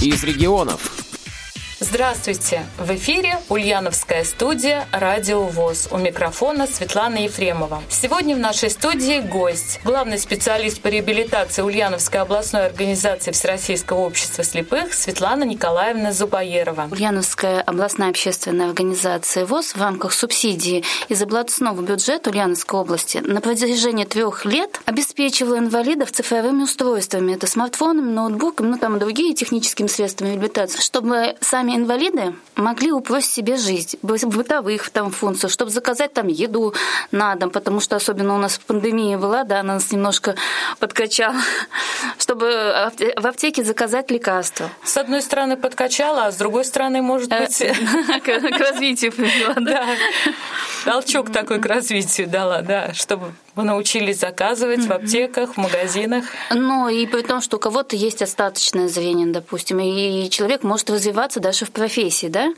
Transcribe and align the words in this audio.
из 0.00 0.22
регионов. 0.24 1.07
Здравствуйте! 1.80 2.66
В 2.76 2.90
эфире 2.96 3.38
Ульяновская 3.48 4.24
студия 4.24 4.88
«Радио 4.90 5.44
ВОЗ». 5.44 5.86
У 5.92 5.96
микрофона 5.96 6.66
Светлана 6.66 7.18
Ефремова. 7.18 7.84
Сегодня 7.88 8.34
в 8.34 8.40
нашей 8.40 8.68
студии 8.70 9.20
гость, 9.20 9.78
главный 9.84 10.18
специалист 10.18 10.80
по 10.80 10.88
реабилитации 10.88 11.62
Ульяновской 11.62 12.18
областной 12.18 12.66
организации 12.66 13.30
Всероссийского 13.30 14.00
общества 14.00 14.42
слепых 14.42 14.92
Светлана 14.92 15.44
Николаевна 15.44 16.10
Зубаерова. 16.10 16.88
Ульяновская 16.90 17.60
областная 17.60 18.10
общественная 18.10 18.66
организация 18.66 19.46
ВОЗ 19.46 19.76
в 19.76 19.80
рамках 19.80 20.14
субсидии 20.14 20.82
из 21.08 21.22
областного 21.22 21.80
бюджета 21.80 22.30
Ульяновской 22.30 22.80
области 22.80 23.18
на 23.18 23.40
протяжении 23.40 24.04
трех 24.04 24.44
лет 24.44 24.80
обеспечивала 24.84 25.58
инвалидов 25.58 26.10
цифровыми 26.10 26.64
устройствами. 26.64 27.34
Это 27.34 27.46
смартфонами, 27.46 28.10
ноутбуками, 28.10 28.66
ну 28.66 28.78
там 28.78 28.96
и 28.96 28.98
другие 28.98 29.32
техническими 29.32 29.86
средствами 29.86 30.30
реабилитации, 30.30 30.80
чтобы 30.80 31.36
сами 31.40 31.67
сами 31.68 31.76
инвалиды 31.76 32.34
могли 32.56 32.92
упростить 32.92 33.28
себе 33.28 33.56
жизнь 33.56 33.98
бытовых 34.02 34.90
там 34.90 35.10
функциях, 35.10 35.52
чтобы 35.52 35.70
заказать 35.70 36.12
там 36.12 36.28
еду 36.28 36.74
на 37.12 37.34
дом, 37.34 37.50
потому 37.50 37.80
что 37.80 37.96
особенно 37.96 38.34
у 38.34 38.38
нас 38.38 38.58
пандемия 38.58 39.18
была, 39.18 39.44
да, 39.44 39.60
она 39.60 39.74
нас 39.74 39.92
немножко 39.92 40.34
подкачала, 40.78 41.36
чтобы 42.18 42.90
в 43.16 43.26
аптеке 43.26 43.64
заказать 43.64 44.10
лекарства. 44.10 44.70
С 44.82 44.96
одной 44.96 45.22
стороны 45.22 45.56
подкачала, 45.56 46.26
а 46.26 46.32
с 46.32 46.36
другой 46.36 46.64
стороны, 46.64 47.02
может 47.02 47.30
э, 47.32 47.40
быть... 47.40 47.58
К 48.24 48.58
развитию 48.58 49.12
привела, 49.12 49.54
да. 49.60 49.86
Толчок 50.84 51.30
такой 51.30 51.60
к 51.60 51.66
развитию 51.66 52.28
дала, 52.28 52.62
да, 52.62 52.94
чтобы 52.94 53.32
вы 53.58 53.64
научились 53.64 54.20
заказывать 54.20 54.86
в 54.86 54.92
аптеках, 54.92 55.54
в 55.54 55.56
магазинах. 55.56 56.24
Ну, 56.54 56.88
и 56.88 57.06
при 57.06 57.22
том, 57.22 57.40
что 57.40 57.56
у 57.56 57.60
кого-то 57.60 57.96
есть 57.96 58.22
остаточное 58.22 58.86
зрение, 58.86 59.26
допустим, 59.26 59.80
и 59.80 60.30
человек 60.30 60.62
может 60.62 60.88
развиваться 60.90 61.40
даже 61.40 61.64
в 61.64 61.72
профессии, 61.72 62.28
да, 62.28 62.52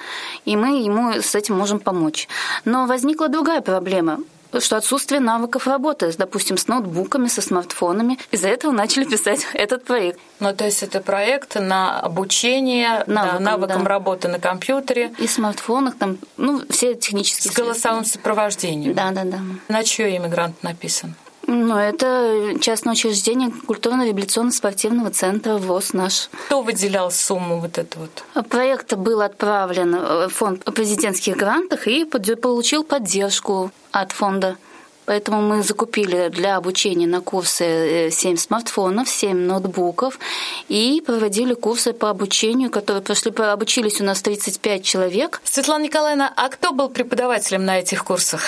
и 0.44 0.56
мы 0.56 0.82
ему 0.82 1.22
с 1.22 1.34
этим 1.34 1.56
можем 1.56 1.80
помочь. 1.80 2.28
Но 2.66 2.86
возникла 2.86 3.28
другая 3.28 3.62
проблема 3.62 4.18
что 4.58 4.76
отсутствие 4.76 5.20
навыков 5.20 5.66
работы, 5.66 6.12
допустим, 6.16 6.56
с 6.56 6.66
ноутбуками, 6.66 7.28
со 7.28 7.42
смартфонами. 7.42 8.18
Из-за 8.30 8.48
этого 8.48 8.72
начали 8.72 9.04
писать 9.04 9.46
этот 9.54 9.84
проект. 9.84 10.18
Ну, 10.40 10.54
то 10.54 10.64
есть 10.64 10.82
это 10.82 11.00
проект 11.00 11.56
на 11.56 12.00
обучение 12.00 13.04
навыкам, 13.06 13.44
да, 13.44 13.50
навыкам 13.50 13.82
да. 13.84 13.88
работы 13.88 14.28
на 14.28 14.38
компьютере. 14.38 15.12
И 15.18 15.26
смартфонах, 15.26 15.96
там, 15.96 16.18
ну, 16.36 16.62
все 16.70 16.94
технические... 16.94 17.52
С 17.52 17.54
голосовым 17.54 18.04
сопровождением. 18.04 18.94
Да, 18.94 19.10
да, 19.10 19.24
да. 19.24 19.38
На 19.68 19.84
чье 19.84 20.16
имя 20.16 20.28
грант 20.28 20.62
написан? 20.62 21.14
Ну, 21.52 21.76
это 21.76 22.54
частное 22.60 22.92
учреждение 22.92 23.50
культурно-реабилитационно-спортивного 23.66 25.10
центра 25.10 25.56
ВОЗ 25.56 25.94
наш. 25.94 26.28
Кто 26.46 26.62
выделял 26.62 27.10
сумму 27.10 27.58
вот 27.58 27.76
эту 27.76 27.98
вот? 27.98 28.46
Проект 28.48 28.94
был 28.94 29.20
отправлен 29.20 29.96
в 29.96 30.28
фонд 30.28 30.64
президентских 30.64 31.36
грантах 31.36 31.88
и 31.88 32.04
получил 32.04 32.84
поддержку 32.84 33.72
от 33.90 34.12
фонда. 34.12 34.58
Поэтому 35.06 35.42
мы 35.42 35.64
закупили 35.64 36.28
для 36.28 36.56
обучения 36.56 37.08
на 37.08 37.20
курсы 37.20 38.10
7 38.12 38.34
э, 38.34 38.36
смартфонов, 38.36 39.08
7 39.08 39.36
ноутбуков 39.36 40.20
и 40.68 41.02
проводили 41.04 41.54
курсы 41.54 41.92
по 41.92 42.10
обучению, 42.10 42.70
которые 42.70 43.02
прошли, 43.02 43.32
обучились 43.32 44.00
у 44.00 44.04
нас 44.04 44.22
35 44.22 44.84
человек. 44.84 45.40
Светлана 45.42 45.82
Николаевна, 45.82 46.32
а 46.36 46.48
кто 46.48 46.70
был 46.70 46.90
преподавателем 46.90 47.64
на 47.64 47.80
этих 47.80 48.04
курсах? 48.04 48.42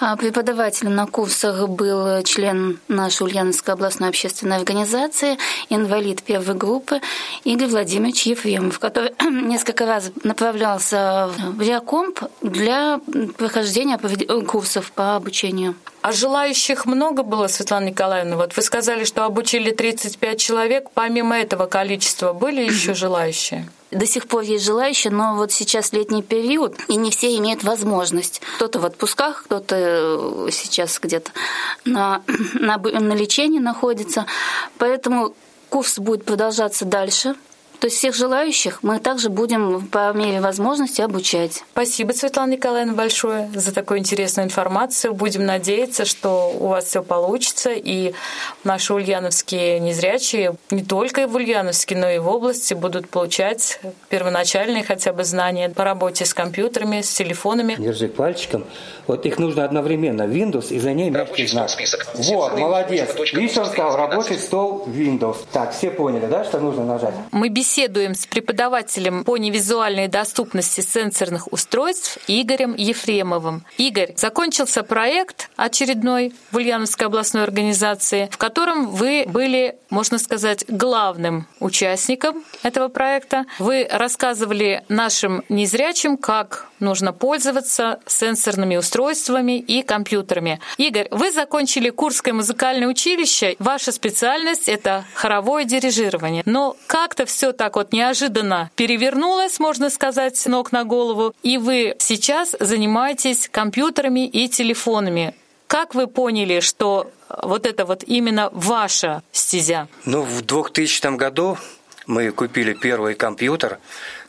А 0.00 0.16
преподавателем 0.16 0.94
на 0.94 1.06
курсах 1.06 1.68
был 1.68 2.22
член 2.24 2.80
нашей 2.88 3.22
Ульяновской 3.22 3.74
областной 3.74 4.08
общественной 4.08 4.56
организации, 4.56 5.38
инвалид 5.70 6.22
первой 6.22 6.56
группы 6.56 7.00
Игорь 7.44 7.68
Владимирович 7.68 8.26
Ефремов, 8.26 8.78
который 8.78 9.12
несколько 9.30 9.86
раз 9.86 10.10
направлялся 10.24 11.30
в 11.38 11.60
Реакомп 11.60 12.20
для 12.42 13.00
прохождения 13.38 13.98
курсов 14.44 14.90
по 14.92 15.16
обучению. 15.16 15.76
А 16.04 16.12
желающих 16.12 16.84
много 16.84 17.22
было, 17.22 17.46
Светлана 17.46 17.86
Николаевна? 17.86 18.36
Вот 18.36 18.54
вы 18.54 18.60
сказали, 18.60 19.04
что 19.04 19.24
обучили 19.24 19.70
35 19.70 20.38
человек. 20.38 20.90
Помимо 20.92 21.34
этого 21.34 21.64
количества 21.64 22.34
были 22.34 22.60
еще 22.60 22.92
желающие? 23.04 23.66
До 23.90 24.06
сих 24.06 24.28
пор 24.28 24.42
есть 24.42 24.66
желающие, 24.66 25.10
но 25.10 25.34
вот 25.34 25.50
сейчас 25.50 25.94
летний 25.94 26.22
период, 26.22 26.76
и 26.88 26.96
не 26.96 27.10
все 27.10 27.34
имеют 27.38 27.64
возможность. 27.64 28.42
Кто-то 28.56 28.80
в 28.80 28.84
отпусках, 28.84 29.44
кто-то 29.44 29.76
э, 29.78 30.48
сейчас 30.52 31.00
где-то 31.00 31.30
на, 31.86 32.22
на, 32.52 32.76
на 32.76 33.12
лечении 33.14 33.58
находится. 33.58 34.26
Поэтому 34.76 35.34
курс 35.70 35.98
будет 35.98 36.26
продолжаться 36.26 36.84
дальше. 36.84 37.34
То 37.84 37.88
есть 37.88 37.98
всех 37.98 38.14
желающих 38.14 38.82
мы 38.82 38.98
также 38.98 39.28
будем 39.28 39.86
по 39.88 40.10
мере 40.14 40.40
возможности 40.40 41.02
обучать. 41.02 41.64
Спасибо, 41.72 42.12
Светлана 42.12 42.52
Николаевна, 42.52 42.94
большое 42.94 43.50
за 43.54 43.74
такую 43.74 43.98
интересную 43.98 44.46
информацию. 44.46 45.12
Будем 45.12 45.44
надеяться, 45.44 46.06
что 46.06 46.56
у 46.58 46.68
вас 46.68 46.86
все 46.86 47.02
получится, 47.02 47.72
и 47.72 48.14
наши 48.64 48.94
ульяновские 48.94 49.80
незрячие 49.80 50.54
не 50.70 50.82
только 50.82 51.28
в 51.28 51.34
Ульяновске, 51.34 51.94
но 51.94 52.08
и 52.08 52.16
в 52.16 52.26
области 52.26 52.72
будут 52.72 53.10
получать 53.10 53.78
первоначальные 54.08 54.82
хотя 54.82 55.12
бы 55.12 55.22
знания 55.24 55.68
по 55.68 55.84
работе 55.84 56.24
с 56.24 56.32
компьютерами, 56.32 57.02
с 57.02 57.12
телефонами. 57.12 57.76
Держи 57.78 58.08
пальчиком. 58.08 58.64
Вот 59.06 59.26
их 59.26 59.38
нужно 59.38 59.62
одновременно. 59.62 60.22
Windows 60.22 60.72
и 60.72 60.78
за 60.78 60.94
ней 60.94 61.10
мягкий 61.10 61.46
знак. 61.46 61.68
Список. 61.68 62.06
Вот, 62.14 62.58
молодец. 62.58 63.14
Видишь, 63.34 63.58
он 63.58 63.66
сказал, 63.66 63.94
рабочий 63.94 64.38
стол 64.38 64.86
Windows. 64.86 65.36
Так, 65.52 65.74
все 65.74 65.90
поняли, 65.90 66.24
да, 66.24 66.44
что 66.44 66.60
нужно 66.60 66.86
нажать? 66.86 67.12
Мы 67.30 67.50
беседуем 67.50 67.73
беседуем 67.74 68.14
с 68.14 68.24
преподавателем 68.26 69.24
по 69.24 69.36
невизуальной 69.36 70.06
доступности 70.06 70.80
сенсорных 70.80 71.52
устройств 71.52 72.18
Игорем 72.28 72.76
Ефремовым. 72.76 73.64
Игорь, 73.78 74.12
закончился 74.16 74.84
проект 74.84 75.50
очередной 75.56 76.32
в 76.52 76.56
Ульяновской 76.56 77.08
областной 77.08 77.42
организации, 77.42 78.28
в 78.30 78.38
котором 78.38 78.86
вы 78.90 79.24
были, 79.26 79.76
можно 79.90 80.18
сказать, 80.18 80.64
главным 80.68 81.48
участником 81.58 82.44
этого 82.62 82.86
проекта. 82.86 83.44
Вы 83.58 83.88
рассказывали 83.90 84.84
нашим 84.88 85.42
незрячим, 85.48 86.16
как 86.16 86.68
нужно 86.78 87.12
пользоваться 87.12 87.98
сенсорными 88.06 88.76
устройствами 88.76 89.58
и 89.58 89.82
компьютерами. 89.82 90.60
Игорь, 90.76 91.08
вы 91.10 91.32
закончили 91.32 91.90
Курское 91.90 92.34
музыкальное 92.34 92.86
училище. 92.86 93.56
Ваша 93.58 93.90
специальность— 93.90 94.68
это 94.68 95.04
хоровое 95.14 95.64
дирижирование. 95.64 96.42
Но 96.44 96.76
как-то 96.86 97.24
все 97.24 97.52
так 97.52 97.63
вот 97.72 97.92
неожиданно 97.92 98.70
перевернулось, 98.76 99.58
можно 99.58 99.90
сказать, 99.90 100.36
с 100.36 100.46
ног 100.46 100.72
на 100.72 100.84
голову, 100.84 101.34
и 101.42 101.58
вы 101.58 101.96
сейчас 101.98 102.54
занимаетесь 102.60 103.48
компьютерами 103.50 104.26
и 104.26 104.48
телефонами. 104.48 105.34
Как 105.66 105.94
вы 105.94 106.06
поняли, 106.06 106.60
что 106.60 107.10
вот 107.42 107.66
это 107.66 107.84
вот 107.84 108.04
именно 108.04 108.50
ваша 108.52 109.22
стезя? 109.32 109.88
Ну, 110.04 110.22
в 110.22 110.42
2000 110.42 111.16
году 111.16 111.56
мы 112.06 112.30
купили 112.32 112.74
первый 112.74 113.14
компьютер, 113.14 113.78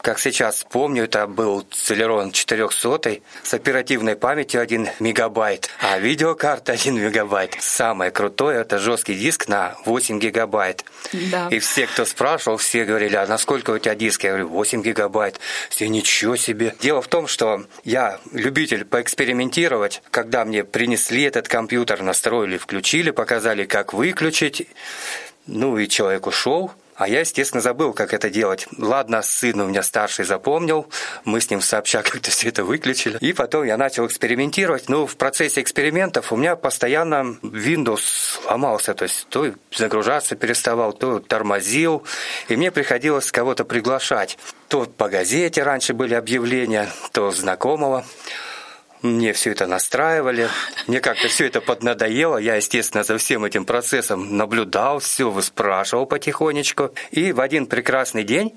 как 0.06 0.20
сейчас 0.20 0.64
помню, 0.70 1.06
это 1.06 1.26
был 1.26 1.66
Celeron 1.72 2.32
400 2.32 3.22
с 3.42 3.54
оперативной 3.56 4.16
памятью 4.16 4.62
1 4.62 4.90
мегабайт, 5.00 5.72
а 5.82 5.98
видеокарта 5.98 6.74
1 6.74 6.96
мегабайт. 6.96 7.58
Самое 7.60 8.12
крутое– 8.12 8.60
это 8.62 8.78
жесткий 8.78 9.16
диск 9.16 9.48
на 9.48 9.76
8 9.86 10.20
гигабайт. 10.20 10.86
Да. 11.12 11.48
И 11.50 11.58
все, 11.58 11.88
кто 11.88 12.06
спрашивал, 12.06 12.58
все 12.58 12.86
говорили, 12.86 13.16
а 13.16 13.26
насколько 13.26 13.72
у 13.72 13.80
тебя 13.80 13.96
диск? 13.96 14.26
Я 14.26 14.30
говорю, 14.32 14.50
8 14.50 14.84
гигабайт. 14.84 15.40
Все, 15.70 15.90
ничего 15.90 16.36
себе. 16.36 16.76
Дело 16.80 17.02
в 17.02 17.08
том, 17.08 17.26
что 17.26 17.66
я 17.84 18.20
любитель 18.32 18.86
поэкспериментировать. 18.86 20.04
Когда 20.12 20.46
мне 20.46 20.64
принесли 20.64 21.24
этот 21.24 21.48
компьютер, 21.48 22.04
настроили, 22.04 22.58
включили, 22.58 23.10
показали, 23.10 23.66
как 23.66 23.92
выключить, 23.92 24.68
ну 25.48 25.80
и 25.80 25.88
человек 25.88 26.28
ушел, 26.28 26.72
а 26.96 27.08
я, 27.10 27.20
естественно, 27.20 27.62
забыл, 27.62 27.94
как 27.94 28.14
это 28.14 28.30
делать. 28.30 28.68
Ладно, 28.78 29.22
сын 29.22 29.60
у 29.60 29.68
меня 29.68 29.84
старший 29.84 30.26
запомнил, 30.26 30.88
мы 31.26 31.42
с 31.42 31.50
ним 31.50 31.62
сообща 31.62 32.02
как-то 32.04 32.32
все 32.32 32.50
это 32.50 32.64
выключили. 32.64 33.18
И 33.20 33.34
потом 33.34 33.64
я 33.66 33.78
начал 33.78 34.06
экспериментировать. 34.06 34.90
Ну, 34.90 35.06
в 35.06 35.18
процессе 35.18 35.62
экспериментов 35.62 36.32
у 36.32 36.38
меня 36.38 36.56
постоянно 36.56 37.38
Windows 37.42 38.40
ломался, 38.50 38.94
то 38.94 39.04
есть 39.04 39.28
то 39.30 39.54
загружаться 39.74 40.36
переставал, 40.36 40.94
то 40.94 41.20
тормозил, 41.20 42.04
и 42.48 42.56
мне 42.56 42.72
приходилось 42.72 43.32
кого-то 43.32 43.66
приглашать. 43.66 44.38
То 44.70 44.86
по 44.86 45.10
газете 45.10 45.64
раньше 45.64 45.94
были 45.94 46.14
объявления, 46.14 46.90
то 47.12 47.32
знакомого. 47.32 48.06
Мне 49.06 49.34
все 49.34 49.52
это 49.52 49.68
настраивали. 49.68 50.50
Мне 50.88 51.00
как-то 51.00 51.28
все 51.28 51.48
это 51.48 51.62
поднадоело. 51.62 52.38
Я, 52.38 52.56
естественно, 52.56 53.04
за 53.04 53.18
всем 53.18 53.46
этим 53.46 53.66
процессом 53.66 54.38
наблюдал, 54.38 55.00
все 55.00 55.30
выспрашивал 55.30 56.06
потихонечку. 56.06 56.92
И 57.12 57.32
в 57.32 57.40
один 57.40 57.68
прекрасный 57.68 58.24
день 58.24 58.56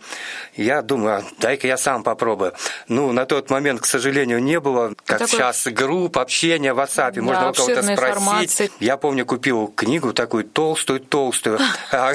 я 0.55 0.83
думаю, 0.83 1.25
дай-ка 1.39 1.67
я 1.67 1.77
сам 1.77 2.03
попробую. 2.03 2.53
Ну, 2.89 3.13
на 3.13 3.27
тот 3.27 3.51
момент, 3.51 3.81
к 3.81 3.87
сожалению, 3.87 4.43
не 4.43 4.61
было, 4.61 4.95
как 5.05 5.19
Такой... 5.19 5.29
сейчас, 5.29 5.67
групп, 5.67 6.19
общения 6.19 6.73
в 6.73 6.79
WhatsApp, 6.79 7.13
да, 7.13 7.23
можно 7.23 7.43
было 7.45 7.53
кого-то 7.53 7.83
спросить. 7.83 7.99
Информации. 7.99 8.71
Я 8.81 8.97
помню, 8.97 9.27
купил 9.27 9.69
книгу 9.69 10.13
такую 10.13 10.45
толстую-толстую, 10.45 11.59
а, 11.93 12.15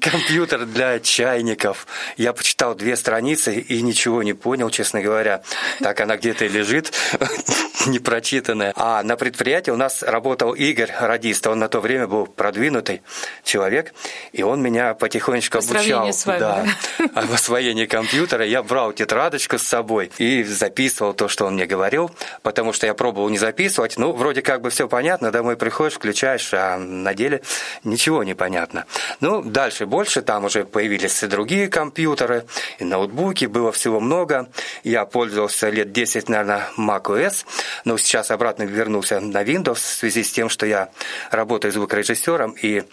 компьютер 0.00 0.66
для 0.66 0.98
чайников. 1.00 1.86
Я 2.16 2.32
почитал 2.32 2.74
две 2.74 2.96
страницы 2.96 3.58
и 3.58 3.82
ничего 3.82 4.22
не 4.22 4.32
понял, 4.32 4.70
честно 4.70 5.00
говоря. 5.00 5.42
Так 5.80 6.00
она 6.00 6.16
где-то 6.16 6.46
лежит, 6.46 6.92
непрочитанная. 7.86 8.72
А 8.76 9.02
на 9.02 9.16
предприятии 9.16 9.70
у 9.70 9.76
нас 9.76 10.02
работал 10.02 10.52
Игорь 10.52 10.92
Радист. 11.00 11.46
Он 11.46 11.58
на 11.58 11.68
то 11.68 11.80
время 11.80 12.06
был 12.06 12.26
продвинутый 12.26 13.02
человек, 13.44 13.94
и 14.32 14.42
он 14.42 14.62
меня 14.62 14.94
потихонечку 14.94 15.58
обучал. 15.58 16.12
С 16.12 16.26
вами. 16.26 16.40
Да, 16.40 16.66
в 16.98 17.34
освоении 17.34 17.86
компьютера. 17.86 18.44
Я 18.44 18.62
брал 18.62 18.92
тетрадочку 18.92 19.58
с 19.58 19.62
собой 19.62 20.10
и 20.18 20.42
записывал 20.44 21.14
то, 21.14 21.28
что 21.28 21.46
он 21.46 21.54
мне 21.54 21.66
говорил, 21.66 22.10
потому 22.42 22.72
что 22.72 22.86
я 22.86 22.94
пробовал 22.94 23.28
не 23.28 23.38
записывать. 23.38 23.96
Ну, 23.96 24.12
вроде 24.12 24.42
как 24.42 24.60
бы 24.60 24.70
все 24.70 24.88
понятно, 24.88 25.30
домой 25.30 25.56
приходишь, 25.56 25.94
включаешь, 25.94 26.50
а 26.52 26.78
на 26.78 27.14
деле 27.14 27.42
ничего 27.84 28.22
не 28.24 28.34
понятно. 28.34 28.84
Ну, 29.20 29.42
дальше 29.42 29.86
больше, 29.86 30.22
там 30.22 30.44
уже 30.44 30.64
появились 30.64 31.22
и 31.22 31.26
другие 31.26 31.68
компьютеры, 31.68 32.44
и 32.78 32.84
ноутбуки, 32.84 33.46
было 33.46 33.72
всего 33.72 34.00
много. 34.00 34.48
Я 34.84 35.04
пользовался 35.04 35.70
лет 35.70 35.92
10, 35.92 36.28
наверное, 36.28 36.68
macOS, 36.76 37.44
но 37.84 37.98
сейчас 37.98 38.30
обратно 38.30 38.64
вернулся 38.64 39.20
на 39.20 39.42
Windows 39.42 39.74
в 39.74 39.78
связи 39.78 40.22
с 40.22 40.32
тем, 40.32 40.48
что 40.48 40.66
я 40.66 40.90
работаю 41.30 41.72
звукорежиссером, 41.72 42.56
и 42.60 42.84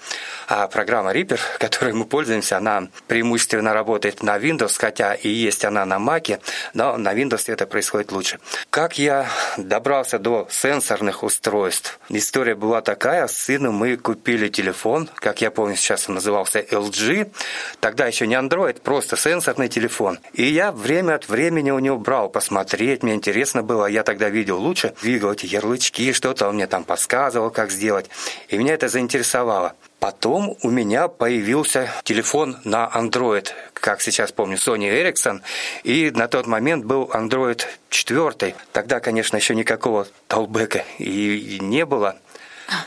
а, 0.47 0.67
программа 0.67 1.13
Reaper, 1.13 1.39
которой 1.59 1.93
мы 1.93 2.05
пользуемся, 2.05 2.57
она 2.57 2.87
преимущественно 3.07 3.73
работает 3.73 4.23
на 4.23 4.37
Windows, 4.37 4.75
хотя 4.77 5.13
и 5.13 5.29
есть 5.29 5.65
она 5.65 5.85
на 5.85 5.97
Mac, 5.97 6.39
но 6.73 6.97
на 6.97 7.13
Windows 7.13 7.51
это 7.51 7.65
происходит 7.65 8.11
лучше. 8.11 8.39
Как 8.69 8.97
я 8.97 9.27
добрался 9.57 10.19
до 10.19 10.47
сенсорных 10.49 11.23
устройств? 11.23 11.99
История 12.09 12.55
была 12.55 12.81
такая, 12.81 13.27
с 13.27 13.37
сыном 13.37 13.75
мы 13.75 13.97
купили 13.97 14.49
телефон, 14.49 15.09
как 15.15 15.41
я 15.41 15.51
помню, 15.51 15.75
сейчас 15.75 16.07
он 16.09 16.15
назывался 16.15 16.59
LG, 16.59 17.31
тогда 17.79 18.07
еще 18.07 18.27
не 18.27 18.35
Android, 18.35 18.81
просто 18.81 19.17
сенсорный 19.17 19.69
телефон. 19.69 20.19
И 20.33 20.43
я 20.43 20.71
время 20.71 21.15
от 21.15 21.29
времени 21.29 21.71
у 21.71 21.79
него 21.79 21.97
брал 21.97 22.29
посмотреть, 22.29 23.03
мне 23.03 23.13
интересно 23.13 23.63
было, 23.63 23.85
я 23.85 24.03
тогда 24.03 24.29
видел 24.37 24.59
лучше, 24.59 24.93
двигал 25.01 25.33
эти 25.33 25.45
ярлычки, 25.45 26.13
что-то 26.13 26.47
он 26.47 26.55
мне 26.55 26.67
там 26.67 26.83
подсказывал, 26.83 27.49
как 27.49 27.71
сделать. 27.71 28.09
И 28.49 28.57
меня 28.57 28.73
это 28.73 28.87
заинтересовало. 28.87 29.73
Потом 29.99 30.55
у 30.61 30.69
меня 30.69 31.07
появился 31.07 31.89
телефон 32.03 32.57
на 32.63 32.89
Android, 32.93 33.49
как 33.73 34.01
сейчас 34.01 34.31
помню, 34.31 34.57
Sony 34.57 34.89
Ericsson, 34.89 35.41
и 35.83 36.11
на 36.11 36.27
тот 36.27 36.45
момент 36.45 36.85
был 36.85 37.09
Android 37.13 37.63
4. 37.89 38.55
Тогда, 38.71 38.99
конечно, 38.99 39.37
еще 39.37 39.55
никакого 39.55 40.07
толбека 40.27 40.83
и 40.99 41.57
не 41.61 41.85
было. 41.85 42.17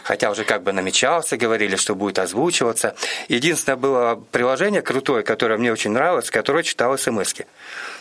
Хотя 0.04 0.30
уже 0.30 0.44
как 0.44 0.62
бы 0.62 0.72
намечался, 0.72 1.36
говорили, 1.36 1.76
что 1.76 1.94
будет 1.94 2.18
озвучиваться. 2.18 2.94
Единственное 3.28 3.76
было 3.76 4.22
приложение 4.30 4.82
крутое, 4.82 5.22
которое 5.22 5.58
мне 5.58 5.72
очень 5.72 5.90
нравилось, 5.90 6.30
которое 6.30 6.62
читало 6.62 6.96
смс 6.96 7.32
-ки. 7.32 7.46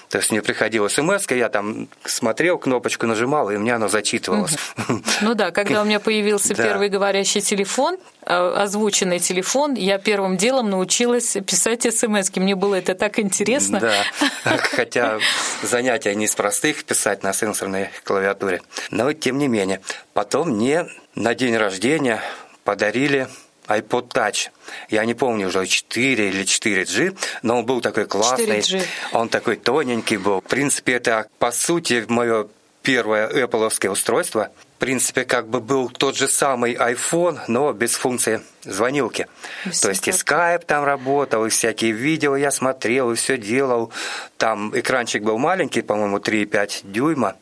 То 0.10 0.18
есть 0.18 0.32
мне 0.32 0.42
приходила 0.42 0.88
смс, 0.88 1.30
я 1.30 1.50
там 1.50 1.88
смотрел, 2.04 2.58
кнопочку 2.58 3.06
нажимал, 3.06 3.52
и 3.52 3.56
у 3.56 3.60
меня 3.60 3.76
оно 3.76 3.88
зачитывалось. 3.88 4.58
Ну 5.22 5.36
да, 5.36 5.52
когда 5.52 5.84
у 5.84 5.86
меня 5.86 6.00
появился 6.00 6.56
первый 6.56 6.90
говорящий 6.90 7.42
телефон, 7.42 7.98
э, 8.26 8.34
озвученный 8.34 9.20
телефон, 9.20 9.76
я 9.76 10.00
первым 10.00 10.36
делом 10.36 10.72
научилась 10.72 11.38
писать 11.46 11.84
смс. 11.94 12.36
Мне 12.36 12.56
было 12.56 12.76
это 12.76 12.96
так 12.96 13.20
интересно. 13.20 13.80
Да, 13.80 14.58
хотя 14.58 15.20
занятия 15.62 16.16
не 16.16 16.26
из 16.26 16.34
простых 16.34 16.86
писать 16.86 17.22
на 17.22 17.32
сенсорной 17.32 17.90
клавиатуре. 18.04 18.62
Но 18.90 19.14
тем 19.14 19.38
не 19.38 19.48
менее. 19.48 19.80
Потом 20.14 20.50
мне 20.50 20.88
на 21.14 21.36
день 21.36 21.56
рождения 21.56 22.20
подарили 22.64 23.28
iPod 23.70 24.10
Touch. 24.10 24.50
Я 24.90 25.06
не 25.06 25.14
помню 25.14 25.48
уже 25.48 25.66
4 25.66 26.30
или 26.30 26.44
4G, 26.44 27.18
но 27.44 27.60
он 27.60 27.66
был 27.66 27.82
такой 27.82 28.06
классный. 28.06 28.60
4G. 28.60 28.84
Он 29.14 29.30
такой 29.30 29.56
тоненький 29.56 30.18
был. 30.18 30.42
В 30.42 30.46
принципе, 30.46 30.94
это 30.94 31.28
по 31.38 31.52
сути 31.52 32.06
мое 32.08 32.48
первое 32.82 33.30
Apple 33.30 33.90
устройство. 33.90 34.50
В 34.78 34.80
принципе, 34.80 35.26
как 35.26 35.50
бы 35.50 35.60
был 35.60 35.90
тот 35.90 36.16
же 36.16 36.30
самый 36.30 36.74
iPhone, 36.74 37.40
но 37.50 37.74
без 37.74 37.96
функции 37.96 38.42
звонилки. 38.64 39.28
Без 39.66 39.82
То 39.82 39.90
есть 39.90 40.08
и 40.08 40.12
Skype 40.12 40.66
там 40.66 40.86
работал, 40.86 41.46
и 41.46 41.50
всякие 41.50 41.92
видео 41.92 42.38
я 42.38 42.50
смотрел, 42.50 43.12
и 43.12 43.16
все 43.16 43.38
делал. 43.38 43.92
Там 44.38 44.72
экранчик 44.74 45.22
был 45.22 45.38
маленький, 45.38 45.82
по-моему, 45.82 46.20
3,5 46.20 46.82
дюйма 46.84 47.36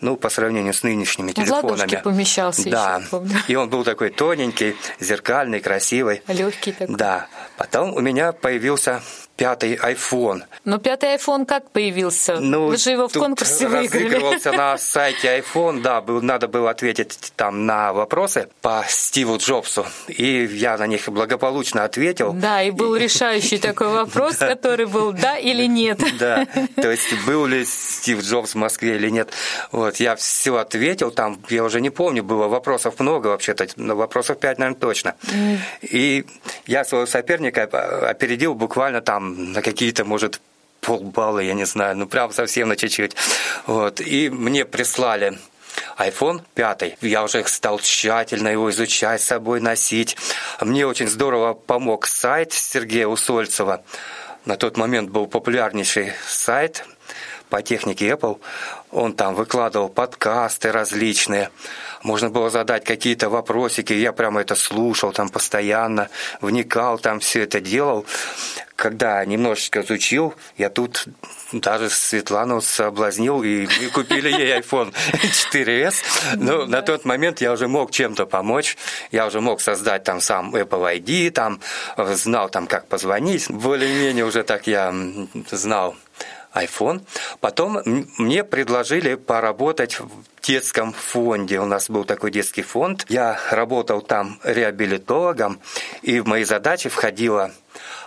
ну, 0.00 0.16
по 0.16 0.30
сравнению 0.30 0.74
с 0.74 0.82
нынешними 0.82 1.32
телефонами. 1.32 1.96
В 1.96 2.02
помещался 2.02 2.70
Да, 2.70 3.00
еще, 3.02 3.24
и 3.48 3.54
он 3.56 3.68
был 3.68 3.84
такой 3.84 4.10
тоненький, 4.10 4.76
зеркальный, 5.00 5.60
красивый. 5.60 6.22
Легкий 6.28 6.72
такой. 6.72 6.96
Да. 6.96 7.26
Потом 7.58 7.92
у 7.92 8.00
меня 8.00 8.30
появился 8.30 9.02
пятый 9.36 9.76
iPhone. 9.76 10.42
Но 10.64 10.78
пятый 10.78 11.14
iPhone 11.14 11.44
как 11.44 11.70
появился? 11.70 12.40
Ну, 12.40 12.66
Вы 12.66 12.76
же 12.76 12.90
его 12.90 13.08
в 13.08 13.12
конкурсе 13.12 13.68
выиграли. 13.68 14.04
разыгрывался 14.04 14.52
на 14.52 14.78
сайте 14.78 15.38
iPhone, 15.38 15.80
да, 15.80 16.00
был, 16.00 16.20
надо 16.22 16.48
было 16.48 16.70
ответить 16.70 17.32
там 17.36 17.66
на 17.66 17.92
вопросы 17.92 18.48
по 18.62 18.84
Стиву 18.88 19.38
Джобсу, 19.38 19.86
и 20.08 20.44
я 20.52 20.76
на 20.76 20.86
них 20.86 21.08
благополучно 21.08 21.84
ответил. 21.84 22.32
Да, 22.32 22.62
и 22.62 22.70
был 22.70 22.96
решающий 22.96 23.58
такой 23.58 23.88
вопрос, 23.88 24.36
который 24.38 24.86
был 24.86 25.12
«да» 25.12 25.36
или 25.36 25.66
«нет». 25.66 26.00
Да, 26.18 26.46
то 26.76 26.90
есть 26.90 27.14
был 27.26 27.46
ли 27.46 27.64
Стив 27.64 28.22
Джобс 28.22 28.52
в 28.52 28.56
Москве 28.56 28.96
или 28.96 29.08
нет. 29.08 29.30
Вот, 29.70 29.96
я 29.96 30.16
все 30.16 30.56
ответил, 30.56 31.12
там, 31.12 31.40
я 31.48 31.62
уже 31.62 31.80
не 31.80 31.90
помню, 31.90 32.24
было 32.24 32.48
вопросов 32.48 32.98
много 32.98 33.28
вообще-то, 33.28 33.68
но 33.76 33.94
вопросов 33.94 34.40
пять, 34.40 34.58
наверное, 34.58 34.80
точно. 34.80 35.14
И 35.82 36.26
я 36.66 36.84
своего 36.84 37.06
соперника 37.06 37.47
опередил 37.48 38.54
буквально 38.54 39.00
там 39.00 39.52
на 39.52 39.62
какие-то, 39.62 40.04
может, 40.04 40.40
полбалла, 40.80 41.40
я 41.40 41.54
не 41.54 41.66
знаю, 41.66 41.96
ну 41.96 42.06
прям 42.06 42.32
совсем 42.32 42.68
на 42.68 42.76
чуть-чуть. 42.76 43.14
Вот. 43.66 44.00
И 44.00 44.30
мне 44.30 44.64
прислали 44.64 45.38
iPhone 45.98 46.42
5. 46.54 46.98
Я 47.02 47.24
уже 47.24 47.44
стал 47.46 47.78
тщательно 47.78 48.48
его 48.48 48.70
изучать, 48.70 49.20
с 49.20 49.24
собой 49.26 49.60
носить. 49.60 50.16
Мне 50.60 50.86
очень 50.86 51.08
здорово 51.08 51.54
помог 51.54 52.06
сайт 52.06 52.52
Сергея 52.52 53.06
Усольцева. 53.06 53.82
На 54.44 54.56
тот 54.56 54.76
момент 54.76 55.10
был 55.10 55.26
популярнейший 55.26 56.12
сайт 56.26 56.84
по 57.48 57.62
технике 57.62 58.08
Apple. 58.10 58.40
Он 58.90 59.12
там 59.12 59.34
выкладывал 59.34 59.88
подкасты 59.88 60.72
различные. 60.72 61.50
Можно 62.02 62.30
было 62.30 62.48
задать 62.48 62.84
какие-то 62.84 63.28
вопросики. 63.28 63.92
Я 63.92 64.12
прямо 64.12 64.40
это 64.40 64.54
слушал 64.54 65.12
там 65.12 65.28
постоянно, 65.28 66.08
вникал 66.40 66.98
там, 66.98 67.20
все 67.20 67.42
это 67.42 67.60
делал. 67.60 68.06
Когда 68.76 69.24
немножечко 69.24 69.80
изучил, 69.80 70.34
я 70.56 70.70
тут 70.70 71.06
даже 71.50 71.90
Светлану 71.90 72.60
соблазнил, 72.60 73.42
и 73.42 73.66
мы 73.66 73.88
купили 73.88 74.30
ей 74.30 74.60
iPhone 74.60 74.94
4s. 75.52 75.94
Но 76.36 76.66
на 76.66 76.82
тот 76.82 77.04
момент 77.04 77.40
я 77.40 77.52
уже 77.52 77.66
мог 77.66 77.90
чем-то 77.90 78.26
помочь. 78.26 78.76
Я 79.10 79.26
уже 79.26 79.40
мог 79.40 79.60
создать 79.60 80.04
там 80.04 80.20
сам 80.20 80.54
Apple 80.54 81.02
ID, 81.02 81.30
там 81.32 81.60
знал 81.96 82.48
там, 82.48 82.68
как 82.68 82.86
позвонить. 82.86 83.50
Более-менее 83.50 84.24
уже 84.24 84.44
так 84.44 84.68
я 84.68 84.94
знал 85.50 85.96
iPhone. 86.64 87.02
Потом 87.40 87.80
мне 88.18 88.44
предложили 88.44 89.14
поработать 89.14 90.00
в 90.00 90.08
детском 90.42 90.92
фонде. 90.92 91.60
У 91.60 91.66
нас 91.66 91.90
был 91.90 92.04
такой 92.04 92.30
детский 92.30 92.62
фонд. 92.62 93.04
Я 93.08 93.38
работал 93.50 94.00
там 94.00 94.40
реабилитологом, 94.44 95.60
и 96.02 96.20
в 96.20 96.26
мои 96.26 96.44
задачи 96.44 96.88
входило 96.88 97.52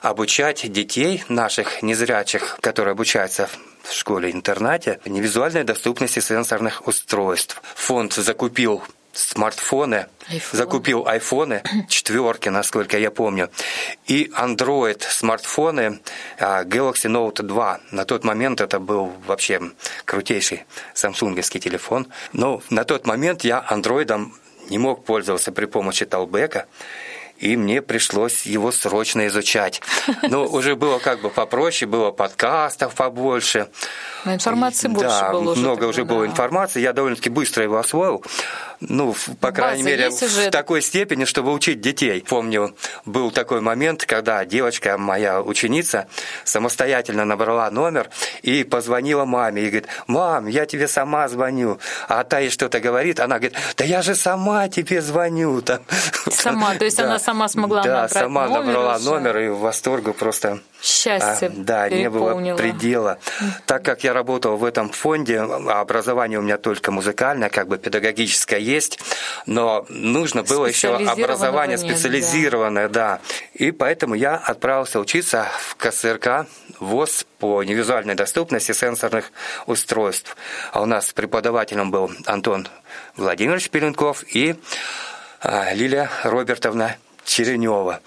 обучать 0.02 0.72
детей 0.72 1.24
наших 1.30 1.84
незрячих, 1.84 2.58
которые 2.62 2.94
обучаются 2.94 3.50
в 3.84 3.94
школе-интернате, 3.94 5.00
невизуальной 5.06 5.64
доступности 5.64 6.20
сенсорных 6.20 6.88
устройств. 6.88 7.62
Фонд 7.76 8.14
закупил 8.14 8.84
смартфоны, 9.14 10.08
iPhone. 10.30 10.56
закупил 10.56 11.08
айфоны, 11.08 11.64
четверки, 11.90 12.50
насколько 12.50 12.98
я 12.98 13.12
помню, 13.12 13.50
и 14.08 14.32
Android 14.38 15.02
смартфоны 15.02 16.00
а, 16.40 16.64
Galaxy 16.64 17.10
Note 17.10 17.44
2. 17.44 17.80
На 17.92 18.06
тот 18.06 18.24
момент 18.24 18.62
это 18.62 18.80
был 18.80 19.14
вообще 19.26 19.62
крутейший 20.06 20.66
самсунговский 20.94 21.60
телефон. 21.60 22.08
Но 22.34 22.62
на 22.70 22.84
тот 22.84 23.06
момент 23.06 23.44
я 23.44 23.64
андроидом 23.68 24.36
не 24.70 24.78
мог 24.78 25.06
пользоваться 25.06 25.52
при 25.52 25.66
помощи 25.66 26.06
Талбека. 26.06 26.68
И 27.42 27.58
мне 27.58 27.82
пришлось 27.82 28.44
его 28.44 28.72
срочно 28.72 29.28
изучать. 29.28 29.82
Но 30.24 30.46
уже 30.48 30.76
было 30.76 31.00
как 31.00 31.22
бы 31.22 31.30
попроще, 31.30 31.90
было 31.90 32.12
подкастов 32.12 32.94
побольше. 32.96 33.68
Но 34.24 34.34
информации 34.36 34.88
больше 34.88 35.10
да, 35.10 35.32
было 35.32 35.52
уже. 35.52 35.62
много 35.62 35.76
тогда, 35.78 35.88
уже 35.90 36.06
было 36.06 36.26
да. 36.26 36.32
информации, 36.32 36.80
я 36.80 36.94
довольно-таки 36.94 37.30
быстро 37.30 37.64
его 37.64 37.78
освоил. 37.78 38.24
Ну, 38.80 39.14
в- 39.14 39.36
по 39.40 39.52
крайней 39.52 39.84
мере, 39.84 40.06
есть 40.06 40.22
уже. 40.24 40.48
в 40.48 40.52
такой 40.52 40.82
степени, 40.82 41.26
чтобы 41.26 41.52
учить 41.52 41.82
детей. 41.82 42.24
Помню, 42.28 42.76
был 43.06 43.32
такой 43.32 43.62
момент, 43.62 44.06
когда 44.06 44.46
девочка, 44.46 44.98
моя 44.98 45.42
ученица, 45.42 46.08
самостоятельно 46.44 47.26
набрала 47.26 47.70
номер 47.72 48.10
и 48.44 48.64
позвонила 48.64 49.26
маме 49.26 49.64
и 49.64 49.70
говорит, 49.70 49.88
мам, 50.08 50.48
я 50.48 50.66
тебе 50.66 50.88
сама 50.88 51.28
звоню. 51.28 51.80
А 52.08 52.24
та 52.24 52.40
ей 52.40 52.50
что-то 52.50 52.80
говорит, 52.80 53.20
она 53.20 53.38
говорит, 53.40 53.58
да 53.78 53.86
я 53.86 54.02
же 54.04 54.14
сама 54.16 54.68
тебе 54.68 55.02
звоню. 55.02 55.62
Там. 55.62 55.80
Сама, 56.30 56.76
то 56.76 56.86
есть 56.86 56.98
Да. 57.02 57.06
она 57.06 57.20
сама 57.20 57.31
смогла 57.48 57.82
Да, 57.82 57.90
набрать 57.90 58.12
сама 58.12 58.48
номер 58.48 58.66
набрала 58.66 58.96
уже. 58.96 59.10
номер 59.10 59.38
и 59.38 59.48
в 59.50 59.60
восторгу 59.60 60.14
просто 60.14 60.60
Счастье 60.82 61.50
а, 61.50 61.52
да, 61.56 61.90
не 61.90 62.10
было 62.10 62.56
предела. 62.56 63.20
Так 63.68 63.84
как 63.84 64.04
я 64.04 64.14
работал 64.14 64.58
в 64.58 64.66
этом 64.66 64.90
фонде, 64.90 65.40
а 65.40 65.80
образование 65.80 66.40
у 66.40 66.42
меня 66.42 66.58
только 66.58 66.92
музыкальное, 66.92 67.50
как 67.50 67.68
бы 67.68 67.78
педагогическое 67.78 68.60
есть, 68.60 69.00
но 69.46 69.86
нужно 69.90 70.42
было 70.42 70.66
еще 70.66 70.96
образование 70.96 71.78
нет, 71.78 71.86
специализированное, 71.86 72.90
да. 72.90 73.20
И 73.54 73.72
поэтому 73.72 74.16
я 74.16 74.36
отправился 74.36 75.00
учиться 75.00 75.48
в 75.60 75.76
КСРК 75.76 76.48
ВОЗ 76.80 77.26
по 77.38 77.62
невизуальной 77.64 78.16
доступности 78.16 78.72
сенсорных 78.72 79.32
устройств. 79.68 80.36
А 80.72 80.82
у 80.82 80.86
нас 80.86 81.14
преподавателем 81.14 81.92
был 81.92 82.12
Антон 82.26 82.68
Владимирович 83.16 83.70
Пеленков 83.70 84.24
и 84.34 84.56
а, 85.42 85.74
Лилия 85.74 86.10
Робертовна 86.24 86.96
Черенева. 87.26 88.02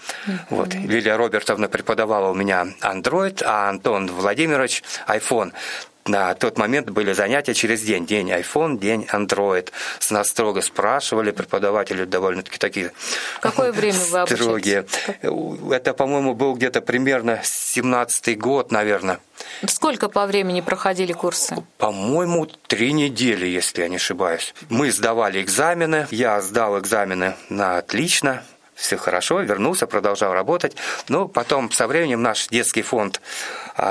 Вот. 0.49 0.73
Лилия 0.73 1.17
Робертовна 1.17 1.67
преподавала 1.67 2.29
у 2.29 2.33
меня 2.33 2.67
Android, 2.81 3.41
а 3.43 3.69
Антон 3.69 4.07
Владимирович 4.07 4.83
iPhone. 5.07 5.51
На 6.07 6.35
тот 6.35 6.59
момент 6.59 6.91
были 6.91 7.13
занятия 7.13 7.55
через 7.55 7.81
день. 7.81 8.05
День 8.05 8.31
iPhone, 8.31 8.77
день 8.77 9.07
Android. 9.11 9.71
С 9.97 10.11
нас 10.11 10.29
строго 10.29 10.61
спрашивали, 10.61 11.31
преподаватели 11.31 12.05
довольно-таки 12.05 12.59
такие 12.59 12.91
Какое 13.41 13.71
время 13.71 13.97
вы 14.11 14.27
строгие. 14.27 14.85
Это, 15.71 15.95
по-моему, 15.95 16.35
был 16.35 16.53
где-то 16.53 16.81
примерно 16.81 17.41
17-й 17.43 18.35
год, 18.35 18.71
наверное. 18.71 19.19
Сколько 19.65 20.07
по 20.07 20.27
времени 20.27 20.61
проходили 20.61 21.11
курсы? 21.11 21.55
По-моему, 21.79 22.45
три 22.67 22.93
недели, 22.93 23.47
если 23.47 23.81
я 23.81 23.87
не 23.87 23.95
ошибаюсь. 23.95 24.53
Мы 24.69 24.91
сдавали 24.91 25.41
экзамены, 25.41 26.07
я 26.11 26.39
сдал 26.39 26.77
экзамены 26.77 27.33
на 27.49 27.79
отлично, 27.79 28.43
все 28.75 28.97
хорошо, 28.97 29.39
вернулся, 29.39 29.87
продолжал 29.87 30.33
работать. 30.33 30.75
Но 31.07 31.27
потом 31.27 31.71
со 31.71 31.87
временем 31.87 32.21
наш 32.21 32.47
детский 32.47 32.81
фонд 32.81 33.21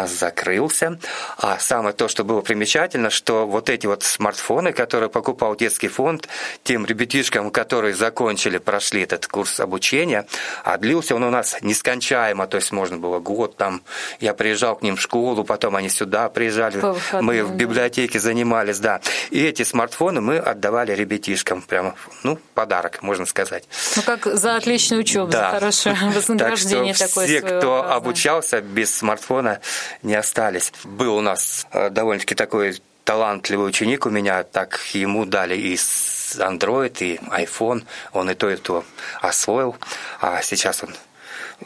закрылся. 0.06 0.98
А 1.36 1.58
самое 1.58 1.94
то, 1.94 2.08
что 2.08 2.24
было 2.24 2.40
примечательно, 2.40 3.10
что 3.10 3.46
вот 3.46 3.68
эти 3.70 3.86
вот 3.86 4.02
смартфоны, 4.02 4.72
которые 4.72 5.10
покупал 5.10 5.56
детский 5.56 5.88
фонд, 5.88 6.28
тем 6.62 6.86
ребятишкам, 6.86 7.50
которые 7.50 7.94
закончили, 7.94 8.58
прошли 8.58 9.02
этот 9.02 9.26
курс 9.26 9.60
обучения, 9.60 10.26
а 10.64 10.78
длился 10.78 11.14
он 11.14 11.24
у 11.24 11.30
нас 11.30 11.56
нескончаемо, 11.60 12.46
то 12.46 12.56
есть 12.56 12.72
можно 12.72 12.96
было 12.96 13.18
год 13.18 13.56
там, 13.56 13.82
я 14.20 14.34
приезжал 14.34 14.76
к 14.76 14.82
ним 14.82 14.96
в 14.96 15.00
школу, 15.00 15.44
потом 15.44 15.76
они 15.76 15.88
сюда 15.88 16.28
приезжали, 16.28 16.78
выходным, 16.78 17.26
мы 17.26 17.44
в 17.44 17.50
да. 17.50 17.54
библиотеке 17.54 18.18
занимались, 18.18 18.78
да. 18.78 19.00
И 19.30 19.44
эти 19.44 19.62
смартфоны 19.62 20.20
мы 20.20 20.38
отдавали 20.38 20.92
ребятишкам, 20.92 21.62
прямо, 21.62 21.94
ну, 22.22 22.38
подарок, 22.54 23.02
можно 23.02 23.26
сказать. 23.26 23.64
Ну, 23.96 24.02
как 24.02 24.26
за 24.26 24.56
отличную 24.56 25.00
учебу, 25.02 25.30
за 25.30 25.50
хорошее 25.50 25.96
вознаграждение 26.14 26.94
так 26.94 26.96
что 26.96 27.08
такое 27.08 27.26
все, 27.26 27.40
кто 27.40 27.48
своеобразное. 27.48 27.96
обучался 27.96 28.60
без 28.60 28.94
смартфона, 28.94 29.60
не 30.02 30.14
остались. 30.14 30.72
Был 30.84 31.16
у 31.16 31.20
нас 31.20 31.66
э, 31.72 31.90
довольно-таки 31.90 32.34
такой 32.34 32.80
талантливый 33.04 33.68
ученик 33.68 34.06
у 34.06 34.10
меня, 34.10 34.42
так 34.44 34.80
ему 34.92 35.26
дали 35.26 35.56
и 35.56 35.74
Android, 35.74 36.96
и 37.00 37.16
iPhone, 37.16 37.84
он 38.12 38.30
и 38.30 38.34
то, 38.34 38.50
и 38.50 38.56
то 38.56 38.84
освоил, 39.20 39.76
а 40.20 40.42
сейчас 40.42 40.82
он 40.82 40.94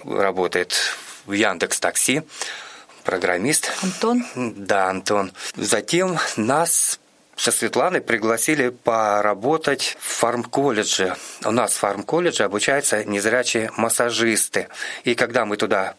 работает 0.04 0.74
в 1.26 1.32
Яндекс 1.32 1.80
Такси, 1.80 2.22
программист. 3.04 3.72
Антон? 3.82 4.24
Да, 4.34 4.90
Антон. 4.90 5.32
Затем 5.56 6.18
нас 6.36 7.00
со 7.36 7.52
Светланой 7.52 8.00
пригласили 8.00 8.70
поработать 8.70 9.96
в 10.00 10.06
фармколледже. 10.06 11.16
У 11.44 11.50
нас 11.52 11.72
в 11.74 11.78
фармколледже 11.78 12.44
обучаются 12.44 13.04
незрячие 13.04 13.70
массажисты. 13.76 14.68
И 15.04 15.14
когда 15.14 15.44
мы 15.44 15.56
туда 15.56 15.94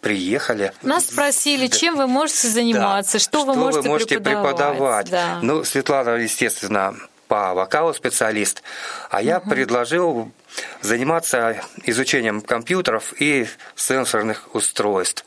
приехали... 0.00 0.72
Нас 0.82 1.06
спросили, 1.06 1.66
чем 1.66 1.96
вы 1.96 2.06
можете 2.06 2.48
заниматься, 2.48 3.14
Да, 3.14 3.18
что, 3.18 3.44
вы 3.44 3.54
можете, 3.54 4.20
преподавать. 4.20 5.10
Да. 5.10 5.38
Ну, 5.42 5.64
Светлана, 5.64 6.10
естественно, 6.16 6.94
по 7.28 7.54
вокалу 7.54 7.94
специалист, 7.94 8.62
а 9.10 9.22
я 9.22 9.38
предложил 9.38 10.32
заниматься 10.80 11.60
изучением 11.84 12.40
компьютеров 12.40 13.12
и 13.20 13.46
сенсорных 13.76 14.54
устройств. 14.54 15.24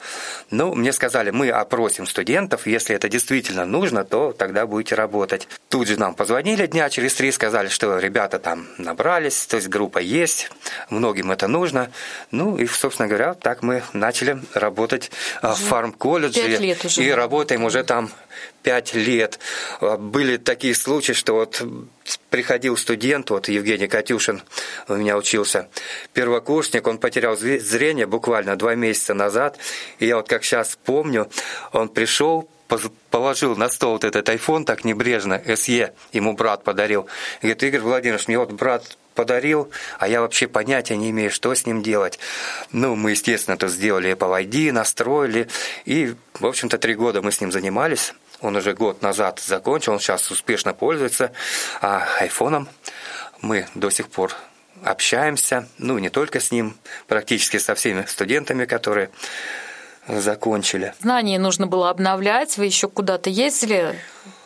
Ну, 0.49 0.73
мне 0.73 0.91
сказали, 0.93 1.29
мы 1.29 1.49
опросим 1.49 2.07
студентов, 2.07 2.67
если 2.67 2.95
это 2.95 3.09
действительно 3.09 3.65
нужно, 3.65 4.03
то 4.03 4.33
тогда 4.33 4.65
будете 4.65 4.95
работать. 4.95 5.47
Тут 5.69 5.87
же 5.87 5.99
нам 5.99 6.15
позвонили 6.15 6.65
дня 6.67 6.89
через 6.89 7.13
три, 7.13 7.31
сказали, 7.31 7.67
что 7.67 7.99
ребята 7.99 8.39
там 8.39 8.67
набрались, 8.77 9.45
то 9.45 9.57
есть 9.57 9.69
группа 9.69 9.99
есть, 9.99 10.49
многим 10.89 11.31
это 11.31 11.47
нужно. 11.47 11.91
Ну 12.31 12.57
и, 12.57 12.65
собственно 12.65 13.07
говоря, 13.07 13.33
так 13.33 13.61
мы 13.61 13.83
начали 13.93 14.41
работать 14.53 15.11
а, 15.41 15.53
в 15.53 15.59
фармколледже 15.59 16.41
уже. 16.85 17.03
и 17.03 17.09
работаем 17.11 17.63
уже 17.63 17.83
там 17.83 18.09
пять 18.63 18.93
лет. 18.93 19.39
А, 19.79 19.97
Были 19.97 20.37
такие 20.37 20.75
случаи, 20.75 21.13
что 21.13 21.33
вот 21.35 21.61
приходил 22.29 22.77
студент, 22.77 23.29
вот 23.29 23.47
Евгений 23.47 23.87
Катюшин 23.87 24.41
у 24.87 24.95
меня 24.95 25.17
учился, 25.17 25.69
первокурсник, 26.13 26.87
он 26.87 26.97
потерял 26.97 27.35
зре- 27.35 27.59
зрение 27.59 28.05
буквально 28.05 28.55
два 28.55 28.75
месяца 28.75 29.13
назад, 29.13 29.57
и 29.99 30.05
я 30.07 30.17
вот 30.17 30.27
как 30.27 30.43
сейчас 30.43 30.77
помню, 30.83 31.29
он 31.73 31.89
пришел, 31.89 32.49
положил 33.09 33.55
на 33.55 33.69
стол 33.69 33.93
вот 33.93 34.03
этот 34.03 34.27
iPhone 34.29 34.63
так 34.63 34.85
небрежно, 34.85 35.41
SE, 35.45 35.91
ему 36.13 36.33
брат 36.33 36.63
подарил. 36.63 37.07
И 37.41 37.47
говорит, 37.47 37.63
Игорь 37.63 37.81
Владимирович, 37.81 38.27
мне 38.27 38.39
вот 38.39 38.51
брат 38.51 38.97
подарил, 39.13 39.69
а 39.99 40.07
я 40.07 40.21
вообще 40.21 40.47
понятия 40.47 40.95
не 40.95 41.09
имею, 41.09 41.29
что 41.31 41.53
с 41.53 41.65
ним 41.65 41.83
делать. 41.83 42.17
Ну, 42.71 42.95
мы, 42.95 43.11
естественно, 43.11 43.55
это 43.55 43.67
сделали 43.67 44.13
Apple 44.13 44.41
ID, 44.47 44.71
настроили, 44.71 45.49
и, 45.83 46.15
в 46.39 46.45
общем-то, 46.45 46.77
три 46.77 46.95
года 46.95 47.21
мы 47.21 47.33
с 47.33 47.41
ним 47.41 47.51
занимались. 47.51 48.13
Он 48.41 48.55
уже 48.55 48.73
год 48.73 49.01
назад 49.01 49.39
закончил, 49.39 49.93
он 49.93 49.99
сейчас 49.99 50.29
успешно 50.31 50.73
пользуется 50.73 51.31
а, 51.81 52.07
айфоном. 52.19 52.67
Мы 53.41 53.67
до 53.75 53.89
сих 53.89 54.09
пор 54.09 54.35
общаемся, 54.83 55.67
ну, 55.77 55.97
не 55.99 56.09
только 56.09 56.39
с 56.39 56.51
ним, 56.51 56.75
практически 57.07 57.57
со 57.57 57.75
всеми 57.75 58.05
студентами, 58.07 58.65
которые 58.65 59.09
закончили. 60.07 60.93
Знания 60.99 61.39
нужно 61.39 61.67
было 61.67 61.89
обновлять, 61.89 62.57
вы 62.57 62.65
еще 62.65 62.87
куда-то 62.87 63.29
ездили 63.29 63.99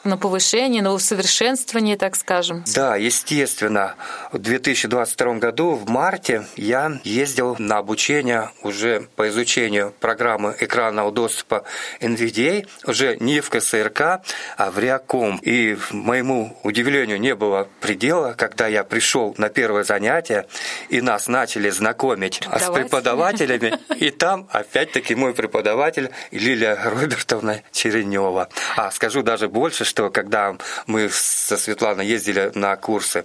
на 0.05 0.17
повышение, 0.17 0.81
на 0.81 0.93
усовершенствование, 0.93 1.97
так 1.97 2.15
скажем. 2.15 2.63
Да, 2.73 2.95
естественно. 2.95 3.95
В 4.31 4.37
2022 4.37 5.33
году 5.35 5.71
в 5.71 5.89
марте 5.89 6.45
я 6.55 6.99
ездил 7.03 7.55
на 7.59 7.77
обучение 7.77 8.51
уже 8.61 9.07
по 9.15 9.27
изучению 9.29 9.93
программы 9.99 10.55
экранного 10.59 11.11
доступа 11.11 11.63
NVDA, 11.99 12.67
уже 12.85 13.17
не 13.17 13.39
в 13.41 13.49
КСРК, 13.49 14.21
а 14.57 14.71
в 14.71 14.79
Реаком. 14.79 15.37
И 15.41 15.77
моему 15.91 16.57
удивлению 16.63 17.19
не 17.19 17.35
было 17.35 17.67
предела, 17.81 18.33
когда 18.33 18.67
я 18.67 18.83
пришел 18.83 19.35
на 19.37 19.49
первое 19.49 19.83
занятие, 19.83 20.47
и 20.89 21.01
нас 21.01 21.27
начали 21.27 21.69
знакомить 21.69 22.35
с 22.35 22.69
Преподаватели. 22.69 22.81
преподавателями, 22.81 23.79
и 23.97 24.09
там 24.11 24.47
опять-таки 24.51 25.15
мой 25.15 25.33
преподаватель 25.33 26.09
Лилия 26.31 26.77
Робертовна 26.83 27.61
Черенева. 27.71 28.49
А 28.75 28.91
скажу 28.91 29.23
даже 29.23 29.47
больше, 29.47 29.85
что 29.95 30.09
когда 30.09 30.57
мы 30.87 31.09
со 31.09 31.55
Светланой 31.55 32.05
ездили 32.05 32.51
на 32.53 32.75
курсы 32.75 33.23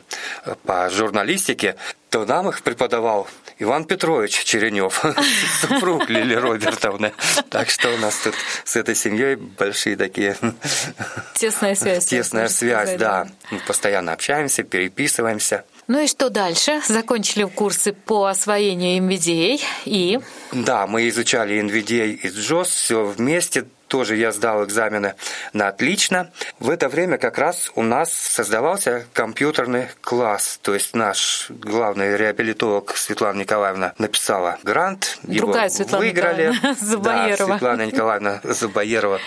по 0.63 0.89
журналистике, 0.89 1.75
то 2.11 2.25
нам 2.25 2.49
их 2.49 2.63
преподавал 2.63 3.27
Иван 3.59 3.85
Петрович 3.87 4.45
Черенев, 4.45 5.05
супруг 5.61 6.09
Лили 6.09 6.35
Робертовны. 6.35 7.13
Так 7.49 7.71
что 7.71 7.93
у 7.93 7.97
нас 7.97 8.21
тут 8.23 8.37
с 8.65 8.77
этой 8.77 8.95
семьей 8.95 9.35
большие 9.35 9.97
такие 9.97 10.37
Тесная 11.35 11.75
связь. 11.75 12.05
тесная 12.07 12.47
связь, 12.49 12.97
да. 12.97 13.27
Мы 13.51 13.59
постоянно 13.67 14.13
общаемся, 14.13 14.63
переписываемся. 14.63 15.65
Ну 15.89 15.99
и 15.99 16.07
что 16.07 16.31
дальше? 16.31 16.81
Закончили 16.87 17.43
курсы 17.43 17.93
по 17.93 18.27
освоению 18.27 19.03
MVDA 19.03 19.61
и 19.87 20.21
Да, 20.53 20.87
мы 20.87 21.09
изучали 21.09 21.61
NVDA 21.61 22.13
и 22.13 22.29
JOS, 22.29 22.67
все 22.67 23.05
вместе. 23.05 23.67
Тоже 23.91 24.15
я 24.17 24.31
сдал 24.31 24.65
экзамены 24.65 25.15
на 25.53 25.67
отлично. 25.69 26.31
В 26.61 26.71
это 26.71 26.89
время 26.89 27.19
как 27.19 27.39
раз 27.39 27.73
у 27.75 27.83
нас 27.83 28.13
создавался 28.13 29.05
компьютерный 29.13 29.89
класс. 30.01 30.61
То 30.63 30.75
есть 30.75 30.95
наш 30.95 31.47
главный 31.51 32.17
реабилитолог 32.17 32.97
Светлана 32.97 33.41
Николаевна 33.41 33.93
написала 33.99 34.59
грант. 34.63 35.19
Другая 35.25 35.65
его 35.65 35.75
Светлана 35.75 36.05
выиграли. 36.05 36.47
Николаевна 36.53 36.75
Забаерова. 36.81 37.37
Да, 37.37 37.55
Светлана 37.57 37.87
Николаевна 37.87 38.41
Забаерова. 38.45 39.21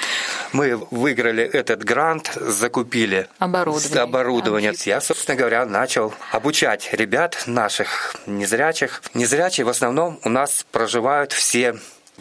Мы 0.53 0.77
выиграли 0.91 1.43
этот 1.43 1.84
грант, 1.84 2.32
закупили 2.39 3.27
Оборудование. 3.39 4.01
оборудование. 4.01 4.74
Я, 4.86 5.01
собственно 5.01 5.36
говоря, 5.36 5.65
начал 5.65 6.13
обучать 6.32 6.89
ребят 6.93 7.43
наших 7.48 8.15
незрячих. 8.27 9.01
Незрячие 9.13 9.65
в 9.65 9.70
основном 9.70 10.22
у 10.24 10.29
нас 10.29 10.65
проживают 10.72 11.34
все 11.34 11.75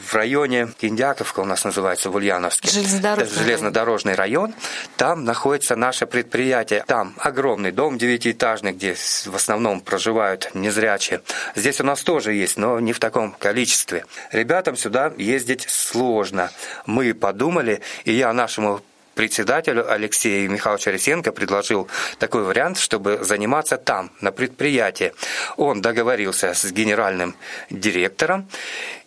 в 0.05 0.15
районе 0.15 0.69
Киндяковка 0.81 1.41
у 1.41 1.45
нас 1.45 1.65
называется 1.65 2.11
в 2.11 2.17
Ульяновске. 2.17 2.69
Железнодорожный 2.69 3.27
Это 3.27 3.43
железнодорожный 3.43 4.15
район. 4.15 4.55
Там 4.97 5.25
находится 5.25 5.77
наше 5.77 6.07
предприятие. 6.07 6.85
Там 6.87 7.15
огромный 7.19 7.73
дом 7.73 7.99
девятиэтажный, 7.99 8.73
где 8.73 8.95
в 8.95 9.35
основном 9.35 9.81
проживают 9.81 10.51
незрячие. 10.55 11.23
Здесь 11.55 11.81
у 11.81 11.85
нас 11.85 12.03
тоже 12.03 12.33
есть, 12.33 12.57
но 12.57 12.81
не 12.81 12.93
в 12.93 12.99
таком 12.99 13.33
количестве. 13.33 14.05
Ребятам 14.31 14.77
сюда 14.77 15.13
ездить 15.17 15.67
сложно. 15.69 16.51
Мы 16.87 17.15
подумали, 17.15 17.81
и 18.05 18.13
я 18.13 18.33
нашему 18.33 18.83
председателю 19.15 19.91
Алексею 19.91 20.51
Михайловичу 20.51 20.91
Ресенко 20.91 21.33
предложил 21.33 21.89
такой 22.19 22.43
вариант, 22.43 22.79
чтобы 22.79 23.19
заниматься 23.23 23.77
там, 23.77 24.11
на 24.21 24.33
предприятии. 24.33 25.13
Он 25.57 25.83
договорился 25.83 26.55
с 26.55 26.71
генеральным 26.73 27.35
директором, 27.71 28.49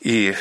и 0.01 0.35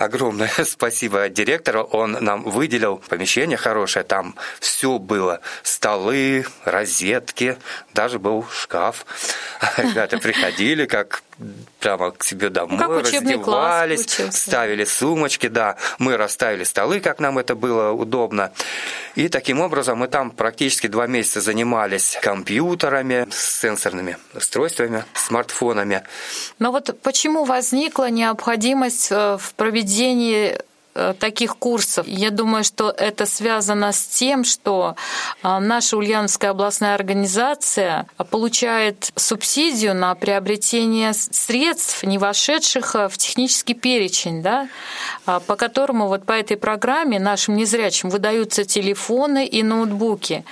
огромное 0.00 0.50
спасибо 0.64 1.28
директору. 1.28 1.82
Он 1.82 2.16
нам 2.20 2.42
выделил 2.42 3.02
помещение 3.08 3.56
хорошее. 3.56 4.04
Там 4.04 4.34
все 4.58 4.98
было. 4.98 5.40
Столы, 5.62 6.46
розетки, 6.64 7.56
даже 7.94 8.18
был 8.18 8.46
шкаф. 8.50 9.04
Ребята 9.76 10.18
приходили, 10.18 10.86
как 10.86 11.22
прямо 11.78 12.10
к 12.10 12.22
себе 12.22 12.50
домой, 12.50 12.72
Ну, 12.72 12.78
как 12.78 12.88
класс 12.88 13.12
раздевались, 13.12 14.06
получился. 14.06 14.40
ставили 14.40 14.84
сумочки, 14.84 15.48
да. 15.48 15.76
Мы 15.98 16.16
расставили 16.16 16.64
столы, 16.64 17.00
как 17.00 17.20
нам 17.20 17.38
это 17.38 17.54
было 17.54 17.90
удобно. 17.92 18.52
И 19.14 19.28
таким 19.28 19.60
образом 19.60 19.98
мы 19.98 20.08
там 20.08 20.30
практически 20.30 20.86
два 20.86 21.06
месяца 21.06 21.40
занимались 21.40 22.18
компьютерами, 22.22 23.26
сенсорными 23.30 24.16
устройствами, 24.34 25.04
смартфонами. 25.14 26.02
Но 26.58 26.70
вот 26.72 27.00
почему 27.02 27.44
возникла 27.44 28.10
необходимость 28.10 29.08
э, 29.10 29.38
в 29.40 29.54
проведении 29.54 30.58
таких 31.18 31.56
курсов. 31.56 32.06
Я 32.06 32.30
думаю, 32.30 32.64
что 32.64 32.90
это 32.90 33.26
связано 33.26 33.92
с 33.92 34.06
тем, 34.06 34.44
что 34.44 34.96
э, 35.42 35.58
наша 35.58 35.96
Ульяновская 35.96 36.50
областная 36.50 36.94
организация 36.94 38.06
получает 38.30 39.10
субсидию 39.16 39.94
на 39.94 40.14
приобретение 40.14 41.12
средств, 41.14 42.02
не 42.02 42.18
вошедших 42.18 42.94
э, 42.94 43.08
в 43.08 43.18
технический 43.18 43.74
перечень, 43.74 44.42
да, 44.42 44.68
по 45.24 45.56
которому 45.56 46.08
вот 46.08 46.24
по 46.24 46.32
этой 46.32 46.56
программе 46.56 47.18
нашим 47.18 47.56
незрячим 47.56 48.10
выдаются 48.10 48.64
телефоны 48.64 49.46
и 49.46 49.62
ноутбуки. 49.62 50.44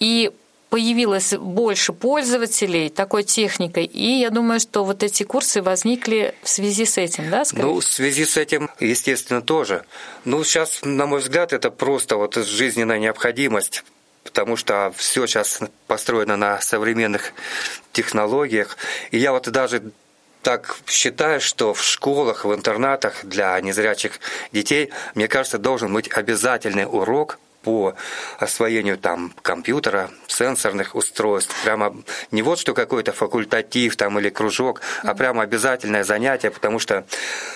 И 0.00 0.30
появилось 0.76 1.32
больше 1.32 1.94
пользователей 1.94 2.90
такой 2.90 3.22
техникой, 3.22 3.86
и 3.86 4.20
я 4.20 4.28
думаю, 4.28 4.60
что 4.60 4.84
вот 4.84 5.02
эти 5.02 5.22
курсы 5.22 5.62
возникли 5.62 6.34
в 6.42 6.50
связи 6.50 6.84
с 6.84 6.98
этим, 6.98 7.30
да, 7.30 7.46
скорее? 7.46 7.64
Ну, 7.64 7.80
в 7.80 7.82
связи 7.82 8.26
с 8.26 8.36
этим, 8.36 8.68
естественно, 8.78 9.40
тоже. 9.40 9.86
Ну, 10.26 10.44
сейчас, 10.44 10.80
на 10.82 11.06
мой 11.06 11.20
взгляд, 11.20 11.54
это 11.54 11.70
просто 11.70 12.16
вот 12.18 12.34
жизненная 12.34 12.98
необходимость, 12.98 13.84
потому 14.22 14.56
что 14.56 14.92
все 14.94 15.26
сейчас 15.26 15.60
построено 15.86 16.36
на 16.36 16.60
современных 16.60 17.32
технологиях. 17.92 18.76
И 19.12 19.16
я 19.16 19.32
вот 19.32 19.48
даже 19.48 19.82
так 20.42 20.76
считаю, 20.86 21.40
что 21.40 21.72
в 21.72 21.82
школах, 21.82 22.44
в 22.44 22.54
интернатах 22.54 23.24
для 23.24 23.58
незрячих 23.62 24.20
детей, 24.52 24.90
мне 25.14 25.26
кажется, 25.26 25.56
должен 25.56 25.90
быть 25.94 26.12
обязательный 26.12 26.84
урок 26.84 27.38
по 27.66 27.96
освоению 28.38 28.96
там 28.96 29.32
компьютера, 29.42 30.08
сенсорных 30.28 30.94
устройств. 30.94 31.52
Прямо 31.64 31.96
не 32.30 32.42
вот 32.42 32.60
что 32.60 32.74
какой-то 32.74 33.10
факультатив 33.10 33.96
там 33.96 34.20
или 34.20 34.28
кружок, 34.30 34.82
а 35.02 35.14
прямо 35.14 35.42
обязательное 35.42 36.04
занятие, 36.04 36.52
потому 36.52 36.78
что 36.78 37.04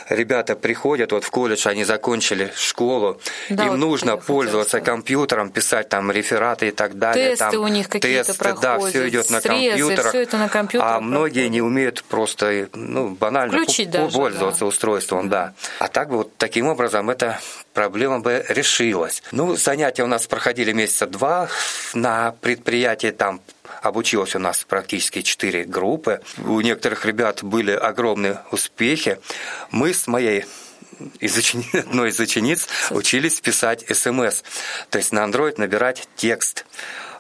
ребята 0.09 0.57
приходят 0.57 1.13
вот 1.13 1.23
в 1.23 1.31
колледж, 1.31 1.69
они 1.69 1.85
закончили 1.85 2.53
школу, 2.57 3.21
Да, 3.51 3.67
им 3.67 3.71
вот 3.71 3.77
нужно 3.77 4.17
пользоваться 4.17 4.81
компьютером, 4.81 5.51
писать 5.51 5.89
там 5.89 6.11
рефераты 6.11 6.69
и 6.69 6.73
так 6.73 6.99
далее. 6.99 7.37
Тесты 7.37 7.53
там, 7.53 7.63
у 7.63 7.69
них 7.69 7.89
какие-то 7.89 8.25
тесты, 8.25 8.45
Да, 8.45 8.55
проходят, 8.55 8.91
все 8.91 9.09
идет 9.09 9.31
на 9.31 9.41
компьютерах. 9.41 10.09
всё 10.09 10.23
это 10.23 10.39
на 10.39 10.49
компьютерах 10.49 10.97
А 10.97 11.01
многие 11.01 11.49
не 11.49 11.63
умеют 11.63 12.03
просто 12.03 12.69
ну, 12.75 13.11
банально 13.11 13.53
Включить 13.63 13.91
даже, 13.91 14.17
пользоваться 14.17 14.61
да. 14.61 14.67
устройством, 14.67 15.29
да. 15.29 15.55
А 15.79 15.87
так 15.87 16.09
вот 16.09 16.37
таким 16.37 16.67
образом 16.67 17.11
эта 17.11 17.39
проблема 17.73 18.21
бы 18.21 18.45
решилась. 18.49 19.23
Ну, 19.33 19.57
занятия 19.57 20.03
у 20.03 20.07
нас 20.07 20.27
проходили 20.27 20.73
месяца 20.73 21.07
два 21.07 21.49
на 21.95 22.33
предприятии, 22.41 23.11
там 23.11 23.41
обучилось 23.83 24.35
у 24.35 24.39
нас 24.39 24.65
практически 24.65 25.23
четыре 25.23 25.65
группы. 25.65 26.21
У 26.39 26.61
некоторых 26.61 27.05
ребят 27.07 27.43
были 27.43 27.73
огромные 27.73 28.41
успехи. 28.51 29.19
Мы 29.71 29.95
с 29.95 30.07
моей 30.07 30.45
из 31.19 31.37
учени- 31.37 31.79
одной 31.79 32.11
из 32.11 32.21
учениц 32.21 32.69
учились 32.91 33.41
писать 33.41 33.85
СМС, 33.89 34.43
то 34.91 34.99
есть 34.99 35.13
на 35.13 35.21
Android 35.21 35.55
набирать 35.57 36.09
текст. 36.17 36.67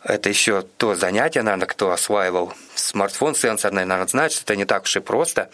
Это 0.03 0.29
еще 0.29 0.63
то 0.79 0.95
занятие, 0.95 1.43
наверное, 1.43 1.67
кто 1.67 1.91
осваивал 1.91 2.55
смартфон 2.75 3.35
сенсорный, 3.35 3.85
наверное, 3.85 4.09
знает, 4.09 4.33
что 4.33 4.43
это 4.43 4.57
не 4.57 4.65
так 4.65 4.85
уж 4.85 4.97
и 4.97 5.01
просто. 5.01 5.51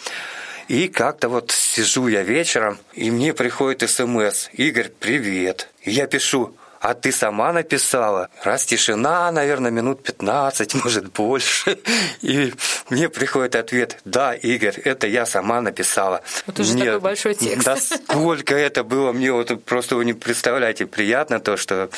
И 0.69 0.89
как-то 0.89 1.29
вот 1.29 1.53
сижу 1.53 2.09
я 2.09 2.23
вечером, 2.23 2.79
и 2.93 3.11
мне 3.11 3.33
приходит 3.33 3.89
СМС. 3.89 4.49
Игорь, 4.53 4.91
привет. 4.99 5.69
И 5.83 5.93
я 5.93 6.07
пишу, 6.09 6.57
а 6.89 6.95
ты 6.95 7.11
сама 7.13 7.53
написала? 7.53 8.29
Раз 8.45 8.65
тишина, 8.65 9.31
наверное, 9.33 9.71
минут 9.73 10.03
15, 10.05 10.75
может, 10.85 11.13
больше. 11.13 11.79
И 12.23 12.53
мне 12.91 13.09
приходит 13.09 13.57
ответ, 13.57 13.99
да, 14.05 14.35
Игорь, 14.35 14.79
это 14.85 15.07
я 15.07 15.27
сама 15.27 15.61
написала. 15.61 16.23
Вот 16.47 16.61
уже 16.61 16.75
Мне- 16.75 16.85
такой 16.85 17.01
большой 17.01 17.35
текст. 17.35 17.65
Да 17.67 17.77
сколько 17.77 18.55
это 18.55 18.85
было, 18.85 19.13
мне 19.13 19.33
вот 19.33 19.65
просто 19.65 19.97
вы 19.97 20.05
не 20.05 20.13
представляете, 20.15 20.87
приятно 20.87 21.41
то, 21.41 21.57
что 21.57 21.89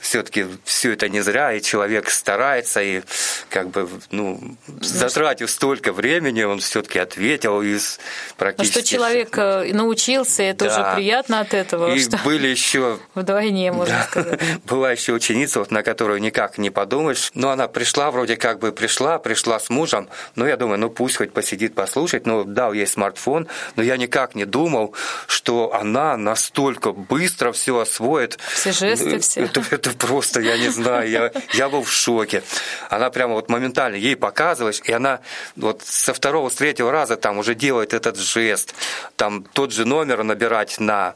все-таки 0.00 0.46
все 0.64 0.92
это 0.94 1.08
не 1.08 1.20
зря, 1.20 1.52
и 1.52 1.62
человек 1.62 2.10
старается, 2.10 2.82
и 2.82 3.02
как 3.48 3.68
бы, 3.70 3.88
ну, 4.10 4.56
затратив 4.80 5.48
столько 5.50 5.92
времени, 5.92 6.42
он 6.42 6.58
все-таки 6.58 6.98
ответил 6.98 7.62
и 7.62 7.78
с- 7.78 7.98
А 7.98 8.34
практически... 8.38 8.78
что 8.80 8.82
человек 8.88 9.38
э, 9.38 9.72
научился, 9.72 10.42
это 10.42 10.64
Да. 10.64 10.70
уже 10.72 10.94
приятно 10.96 11.38
от 11.40 11.54
этого, 11.54 11.94
И 11.94 12.00
что 12.00 12.18
были 12.24 12.48
еще 12.48 12.98
вдвойне, 13.14 13.70
можно 13.70 13.94
да. 13.94 14.04
сказать. 14.04 14.31
Была 14.64 14.92
еще 14.92 15.12
ученица, 15.12 15.60
вот, 15.60 15.70
на 15.70 15.82
которую 15.82 16.20
никак 16.20 16.58
не 16.58 16.70
подумаешь. 16.70 17.30
Но 17.34 17.50
она 17.50 17.68
пришла, 17.68 18.10
вроде 18.10 18.36
как 18.36 18.58
бы 18.58 18.72
пришла, 18.72 19.18
пришла 19.18 19.58
с 19.60 19.70
мужем. 19.70 20.08
Ну, 20.34 20.46
я 20.46 20.56
думаю, 20.56 20.78
ну 20.78 20.90
пусть 20.90 21.16
хоть 21.16 21.32
посидит, 21.32 21.74
послушать. 21.74 22.26
Ну, 22.26 22.44
дал 22.44 22.72
ей 22.72 22.86
смартфон. 22.86 23.48
Но 23.76 23.82
я 23.82 23.96
никак 23.96 24.34
не 24.34 24.44
думал, 24.44 24.94
что 25.26 25.74
она 25.74 26.16
настолько 26.16 26.92
быстро 26.92 27.52
все 27.52 27.78
освоит. 27.78 28.38
Все 28.52 28.72
жесты, 28.72 29.12
Э, 29.12 29.18
все. 29.18 29.40
Это, 29.42 29.62
это 29.70 29.90
просто, 29.90 30.40
я 30.40 30.56
не 30.58 30.68
знаю, 30.68 31.08
я, 31.08 31.32
я 31.52 31.68
был 31.68 31.82
в 31.82 31.92
шоке. 31.92 32.42
Она 32.90 33.10
прямо 33.10 33.34
вот 33.34 33.48
моментально 33.48 33.96
ей 33.96 34.16
показываешь, 34.16 34.80
и 34.84 34.92
она 34.92 35.20
вот 35.56 35.82
со 35.84 36.14
второго, 36.14 36.48
с 36.48 36.54
третьего 36.54 36.90
раза 36.90 37.16
там 37.16 37.38
уже 37.38 37.54
делает 37.54 37.94
этот 37.94 38.16
жест. 38.18 38.74
Там 39.16 39.44
тот 39.44 39.72
же 39.72 39.84
номер 39.84 40.22
набирать 40.22 40.80
на 40.80 41.14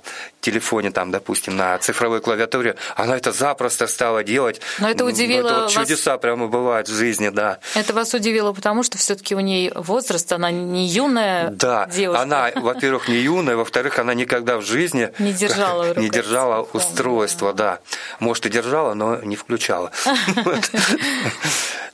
телефоне, 0.51 0.91
там, 0.91 1.11
допустим, 1.11 1.57
на 1.57 1.77
цифровой 1.79 2.21
клавиатуре, 2.21 2.77
она 2.95 3.17
это 3.17 3.33
запросто 3.33 3.87
стала 3.87 4.23
делать. 4.23 4.61
Но 4.79 4.89
это 4.89 5.05
удивило 5.05 5.47
это 5.49 5.55
вот 5.55 5.63
вас- 5.65 5.73
чудеса 5.73 6.17
прямо 6.19 6.47
бывают 6.47 6.89
в 6.89 6.95
жизни, 6.95 7.31
да. 7.31 7.59
Это 7.75 7.93
вас 7.93 8.15
удивило, 8.15 8.53
потому 8.53 8.83
что 8.85 8.97
все-таки 8.99 9.35
у 9.35 9.41
нее 9.41 9.73
возраст, 9.75 10.33
она 10.33 10.51
не 10.51 10.87
юная 10.87 11.51
Да, 11.51 11.87
девушка. 11.93 12.23
она, 12.23 12.51
во-первых, 12.55 13.09
не 13.09 13.17
юная, 13.17 13.57
во-вторых, 13.57 13.99
она 13.99 14.15
никогда 14.15 14.57
в 14.59 14.63
жизни 14.63 15.11
Не 15.19 15.33
держала 15.33 15.95
не 15.99 16.09
держала 16.09 16.63
устройство, 16.73 17.53
да. 17.53 17.79
Может 18.21 18.47
и 18.47 18.49
держала, 18.51 18.95
но 18.95 19.17
не 19.23 19.37
включала. 19.37 19.91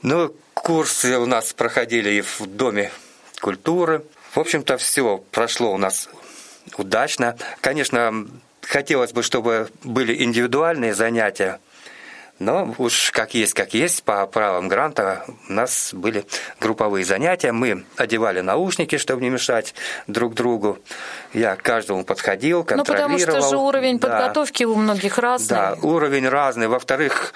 Ну, 0.01 0.33
курсы 0.53 1.17
у 1.17 1.25
нас 1.25 1.53
проходили 1.53 2.09
и 2.09 2.21
в 2.21 2.41
Доме 2.45 2.91
культуры. 3.41 4.03
В 4.33 4.37
общем-то, 4.39 4.77
все 4.77 5.17
прошло 5.31 5.71
у 5.73 5.77
нас 5.77 6.09
удачно. 6.77 7.35
Конечно, 7.61 8.27
хотелось 8.61 9.13
бы, 9.13 9.23
чтобы 9.23 9.69
были 9.83 10.23
индивидуальные 10.23 10.93
занятия, 10.93 11.59
Но 12.39 12.73
уж 12.77 13.11
как 13.11 13.35
есть, 13.35 13.53
как 13.53 13.73
есть, 13.73 14.03
по 14.03 14.25
правилам 14.25 14.67
гранта 14.67 15.23
у 15.47 15.53
нас 15.53 15.93
были 15.93 16.25
групповые 16.59 17.05
занятия. 17.05 17.51
Мы 17.51 17.85
одевали 17.95 18.41
наушники, 18.41 18.97
чтобы 18.97 19.21
не 19.21 19.29
мешать 19.29 19.75
друг 20.07 20.33
другу. 20.33 20.79
Я 21.33 21.55
к 21.55 21.61
каждому 21.61 22.03
подходил, 22.03 22.63
контролировал. 22.63 23.09
Ну, 23.09 23.17
потому 23.17 23.41
что 23.41 23.49
же 23.49 23.57
уровень 23.57 23.99
да. 23.99 24.07
подготовки 24.07 24.63
у 24.63 24.75
многих 24.75 25.19
разный. 25.19 25.55
Да, 25.55 25.77
уровень 25.83 26.27
разный. 26.27 26.67
Во-вторых, 26.67 27.33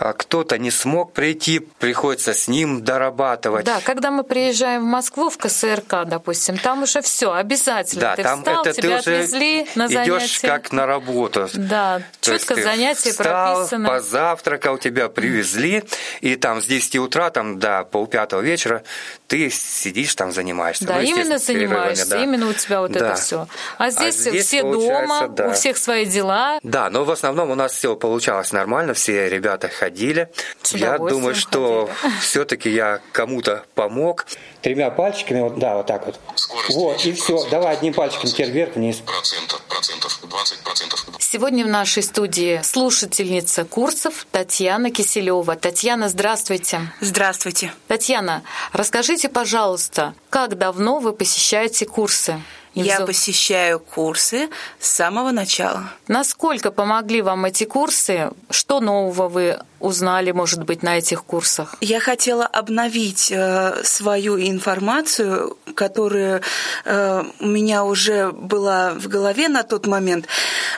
кто-то 0.00 0.56
не 0.56 0.70
смог 0.70 1.12
прийти, 1.12 1.58
приходится 1.58 2.32
с 2.32 2.48
ним 2.48 2.82
дорабатывать. 2.82 3.66
Да, 3.66 3.80
когда 3.84 4.10
мы 4.10 4.24
приезжаем 4.24 4.80
в 4.82 4.86
Москву, 4.86 5.28
в 5.28 5.36
КСРК, 5.36 6.06
допустим, 6.06 6.56
там 6.56 6.84
уже 6.84 7.02
все 7.02 7.32
обязательно. 7.32 8.00
Да, 8.00 8.16
ты 8.16 8.22
там 8.22 8.38
встал, 8.38 8.64
это 8.64 8.72
тебя 8.72 9.02
ты 9.02 9.16
отвезли 9.16 9.66
на. 9.74 9.86
Идешь 9.86 10.40
как 10.40 10.72
на 10.72 10.86
работу. 10.86 11.48
Да, 11.52 12.00
То 12.20 12.32
четко 12.32 12.54
занятия 12.54 13.10
встал, 13.10 13.56
прописаны. 13.56 13.88
позавтракал, 13.88 14.78
тебя 14.78 15.10
привезли, 15.10 15.84
и 16.22 16.36
там 16.36 16.62
с 16.62 16.66
10 16.66 16.96
утра 16.96 17.28
там, 17.28 17.58
до 17.58 17.84
полпятого 17.84 18.40
вечера 18.40 18.82
ты 19.26 19.50
сидишь 19.50 20.14
там, 20.14 20.32
занимаешься. 20.32 20.86
Да, 20.86 20.94
ну, 20.94 21.02
именно 21.02 21.36
занимаешься, 21.36 22.08
да. 22.08 22.22
именно 22.22 22.48
у 22.48 22.54
тебя 22.54 22.80
вот 22.80 22.92
да. 22.92 23.10
это 23.10 23.14
все. 23.16 23.48
А 23.76 23.90
здесь, 23.90 24.26
а 24.26 24.30
здесь 24.30 24.46
все 24.46 24.62
дома, 24.62 25.28
да. 25.28 25.48
у 25.48 25.52
всех 25.52 25.76
свои 25.76 26.06
дела. 26.06 26.58
Да, 26.62 26.88
но 26.88 27.04
в 27.04 27.10
основном 27.10 27.50
у 27.50 27.54
нас 27.54 27.74
все 27.74 27.94
получалось 27.96 28.52
нормально, 28.52 28.94
все 28.94 29.28
ребята 29.28 29.68
ходили 29.68 29.89
ходили. 29.90 30.28
Я 30.72 30.98
думаю, 30.98 31.34
что 31.34 31.90
все-таки 32.20 32.70
я 32.70 33.00
кому-то 33.12 33.64
помог. 33.74 34.26
Тремя 34.62 34.90
пальчиками, 34.90 35.40
вот, 35.40 35.58
да, 35.58 35.76
вот 35.76 35.86
так 35.86 36.06
вот. 36.06 36.20
Скорость 36.34 36.74
вот, 36.74 37.04
и 37.06 37.12
все. 37.12 37.48
Давай 37.50 37.74
одним 37.74 37.94
пальчиком 37.94 38.28
теперь 38.28 38.50
вверх-вниз. 38.50 38.96
Процентов, 38.98 39.62
процентов, 39.62 40.20
20 40.22 40.58
процентов. 40.60 41.06
Сегодня 41.18 41.64
в 41.64 41.68
нашей 41.68 42.02
студии 42.02 42.60
слушательница 42.62 43.64
курсов 43.64 44.26
Татьяна 44.30 44.90
Киселева. 44.90 45.56
Татьяна, 45.56 46.08
здравствуйте. 46.08 46.92
Здравствуйте. 47.00 47.72
Татьяна, 47.88 48.42
расскажите, 48.72 49.28
пожалуйста, 49.28 50.14
как 50.28 50.58
давно 50.58 50.98
вы 50.98 51.12
посещаете 51.12 51.86
курсы? 51.86 52.40
Я 52.74 53.00
посещаю 53.00 53.80
курсы 53.80 54.48
с 54.78 54.88
самого 54.88 55.30
начала. 55.32 55.92
Насколько 56.08 56.70
помогли 56.70 57.22
вам 57.22 57.44
эти 57.44 57.64
курсы? 57.64 58.30
Что 58.50 58.80
нового 58.80 59.28
вы 59.28 59.58
узнали, 59.80 60.30
может 60.30 60.64
быть, 60.64 60.82
на 60.82 60.98
этих 60.98 61.24
курсах? 61.24 61.74
Я 61.80 62.00
хотела 62.00 62.46
обновить 62.46 63.32
э, 63.32 63.82
свою 63.82 64.38
информацию, 64.38 65.56
которая 65.74 66.42
э, 66.84 67.24
у 67.40 67.46
меня 67.46 67.84
уже 67.84 68.30
была 68.30 68.90
в 68.90 69.08
голове 69.08 69.48
на 69.48 69.62
тот 69.62 69.86
момент, 69.86 70.26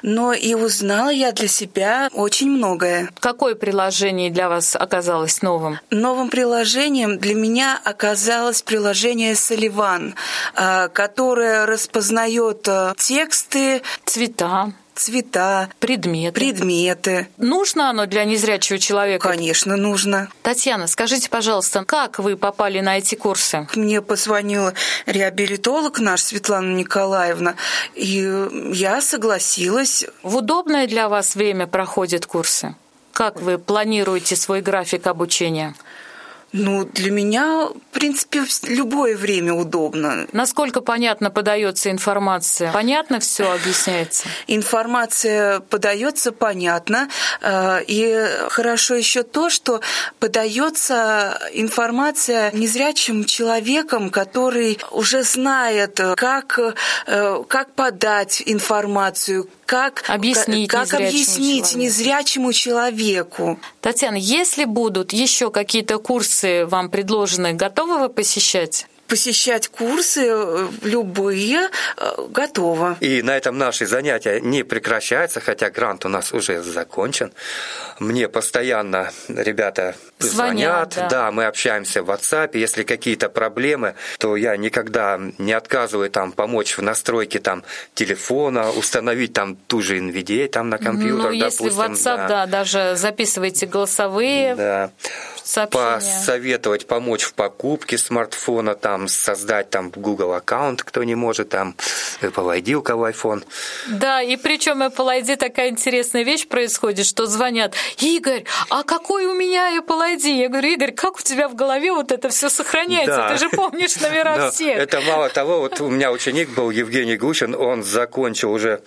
но 0.02 0.32
и 0.32 0.54
узнала 0.54 1.10
я 1.10 1.32
для 1.32 1.48
себя 1.48 2.08
очень 2.12 2.50
многое. 2.50 3.10
Какое 3.18 3.54
приложение 3.54 4.30
для 4.30 4.48
вас 4.48 4.76
оказалось 4.76 5.42
новым? 5.42 5.80
Новым 5.90 6.30
приложением 6.30 7.18
для 7.18 7.34
меня 7.34 7.80
оказалось 7.84 8.62
приложение 8.62 9.34
Соливан, 9.34 10.14
э, 10.54 10.88
которое 10.88 11.66
распознает 11.82 12.68
тексты, 12.96 13.82
цвета, 14.04 14.72
цвета, 14.94 15.68
предметы. 15.80 16.32
предметы. 16.32 17.28
Нужно 17.38 17.90
оно 17.90 18.06
для 18.06 18.24
незрячего 18.24 18.78
человека? 18.78 19.28
Конечно, 19.28 19.76
нужно. 19.76 20.28
Татьяна, 20.42 20.86
скажите, 20.86 21.28
пожалуйста, 21.28 21.84
как 21.84 22.20
вы 22.20 22.36
попали 22.36 22.78
на 22.78 22.98
эти 22.98 23.16
курсы? 23.16 23.66
Мне 23.74 24.00
позвонила 24.00 24.74
реабилитолог 25.06 25.98
наш, 25.98 26.22
Светлана 26.22 26.72
Николаевна, 26.76 27.56
и 27.94 28.48
я 28.72 29.00
согласилась. 29.00 30.04
В 30.22 30.36
удобное 30.36 30.86
для 30.86 31.08
вас 31.08 31.34
время 31.34 31.66
проходят 31.66 32.26
курсы? 32.26 32.76
Как 33.12 33.40
вы 33.40 33.58
планируете 33.58 34.36
свой 34.36 34.60
график 34.60 35.08
обучения? 35.08 35.74
Ну, 36.52 36.84
для 36.84 37.10
меня, 37.10 37.68
в 37.68 37.94
принципе, 37.94 38.44
любое 38.64 39.16
время 39.16 39.54
удобно. 39.54 40.26
Насколько 40.32 40.82
понятно 40.82 41.30
подается 41.30 41.90
информация? 41.90 42.70
Понятно 42.72 43.20
все 43.20 43.50
объясняется? 43.52 44.24
Информация 44.46 45.60
подается 45.60 46.30
понятно. 46.30 47.08
Э, 47.40 47.80
и 47.86 48.26
хорошо 48.50 48.94
еще 48.94 49.22
то, 49.22 49.48
что 49.48 49.80
подается 50.20 51.38
информация 51.54 52.50
незрячим 52.52 53.24
человеком, 53.24 54.10
который 54.10 54.78
уже 54.90 55.22
знает, 55.22 56.00
как, 56.16 56.58
э, 57.06 57.44
как 57.48 57.72
подать 57.74 58.42
информацию, 58.44 59.48
как 59.72 60.04
объяснить, 60.08 60.68
как 60.68 60.92
незрячему, 60.92 61.08
объяснить 61.08 61.70
человеку. 61.70 61.78
незрячему 61.78 62.52
человеку. 62.52 63.60
Татьяна, 63.80 64.16
если 64.16 64.66
будут 64.66 65.14
еще 65.14 65.50
какие-то 65.50 65.98
курсы 65.98 66.66
вам 66.66 66.90
предложены, 66.90 67.54
готовы 67.54 67.98
вы 67.98 68.08
посещать? 68.10 68.86
Посещать 69.06 69.68
курсы 69.68 70.26
э, 70.26 70.68
любые 70.82 71.68
э, 71.96 72.12
готово. 72.28 72.96
И 73.00 73.22
на 73.22 73.36
этом 73.36 73.58
наши 73.58 73.86
занятия 73.86 74.40
не 74.40 74.62
прекращаются, 74.62 75.40
хотя 75.40 75.70
грант 75.70 76.04
у 76.04 76.08
нас 76.08 76.32
уже 76.32 76.62
закончен. 76.62 77.32
Мне 77.98 78.28
постоянно 78.28 79.10
ребята 79.28 79.94
звонят, 80.18 80.94
звонят 80.94 80.94
да. 80.96 81.08
да, 81.08 81.30
мы 81.30 81.44
общаемся 81.44 82.02
в 82.02 82.10
WhatsApp. 82.10 82.50
Если 82.54 82.84
какие-то 82.84 83.28
проблемы, 83.28 83.94
то 84.18 84.36
я 84.36 84.56
никогда 84.56 85.20
не 85.38 85.52
отказываю 85.52 86.10
там 86.10 86.32
помочь 86.32 86.78
в 86.78 86.82
настройке 86.82 87.38
там 87.38 87.64
телефона, 87.94 88.70
установить 88.70 89.32
там 89.32 89.56
ту 89.56 89.82
же 89.82 89.98
NVDA 89.98 90.48
там 90.48 90.68
на 90.68 90.78
компьютер, 90.78 91.30
ну, 91.30 91.32
если 91.32 91.68
допустим. 91.68 91.92
WhatsApp, 91.92 92.16
да. 92.16 92.28
да, 92.28 92.46
даже 92.46 92.96
записывайте 92.96 93.66
голосовые. 93.66 94.54
Да 94.54 94.90
сообщения. 95.44 95.94
посоветовать 95.94 96.86
помочь 96.86 97.22
в 97.22 97.34
покупке 97.34 97.98
смартфона, 97.98 98.74
там 98.74 99.01
создать 99.08 99.70
там 99.70 99.90
Google 99.90 100.32
аккаунт, 100.34 100.82
кто 100.82 101.02
не 101.04 101.14
может, 101.14 101.50
там 101.50 101.74
Apple 102.20 102.60
ID, 102.60 102.74
у 102.74 102.82
кого 102.82 103.08
iPhone. 103.08 103.44
Да, 103.88 104.22
и 104.22 104.36
причем 104.36 104.82
Apple 104.82 105.22
ID 105.22 105.36
такая 105.36 105.70
интересная 105.70 106.22
вещь 106.22 106.46
происходит, 106.46 107.06
что 107.06 107.26
звонят, 107.26 107.74
Игорь, 107.98 108.44
а 108.68 108.82
какой 108.82 109.26
у 109.26 109.34
меня 109.34 109.76
Apple 109.78 110.16
ID? 110.16 110.34
Я 110.34 110.48
говорю, 110.48 110.68
Игорь, 110.70 110.92
как 110.92 111.18
у 111.18 111.22
тебя 111.22 111.48
в 111.48 111.54
голове 111.54 111.92
вот 111.92 112.12
это 112.12 112.28
все 112.28 112.48
сохраняется? 112.48 113.16
Да. 113.16 113.28
Ты 113.30 113.38
же 113.38 113.48
помнишь 113.50 113.96
номера 113.96 114.50
всех. 114.52 114.78
Это 114.78 115.00
мало 115.00 115.28
того, 115.28 115.60
вот 115.60 115.80
у 115.80 115.88
меня 115.88 116.12
ученик 116.12 116.50
был 116.50 116.70
Евгений 116.70 117.16
Гущин, 117.16 117.54
он 117.54 117.82
закончил 117.82 118.52
уже 118.52 118.82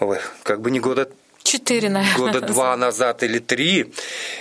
ой, 0.00 0.18
как 0.42 0.60
бы 0.60 0.70
не 0.70 0.80
года 0.80 1.08
Четыре, 1.42 1.88
наверное. 1.88 2.18
Года 2.18 2.40
два 2.40 2.76
назад 2.76 3.22
или 3.22 3.38
три. 3.38 3.92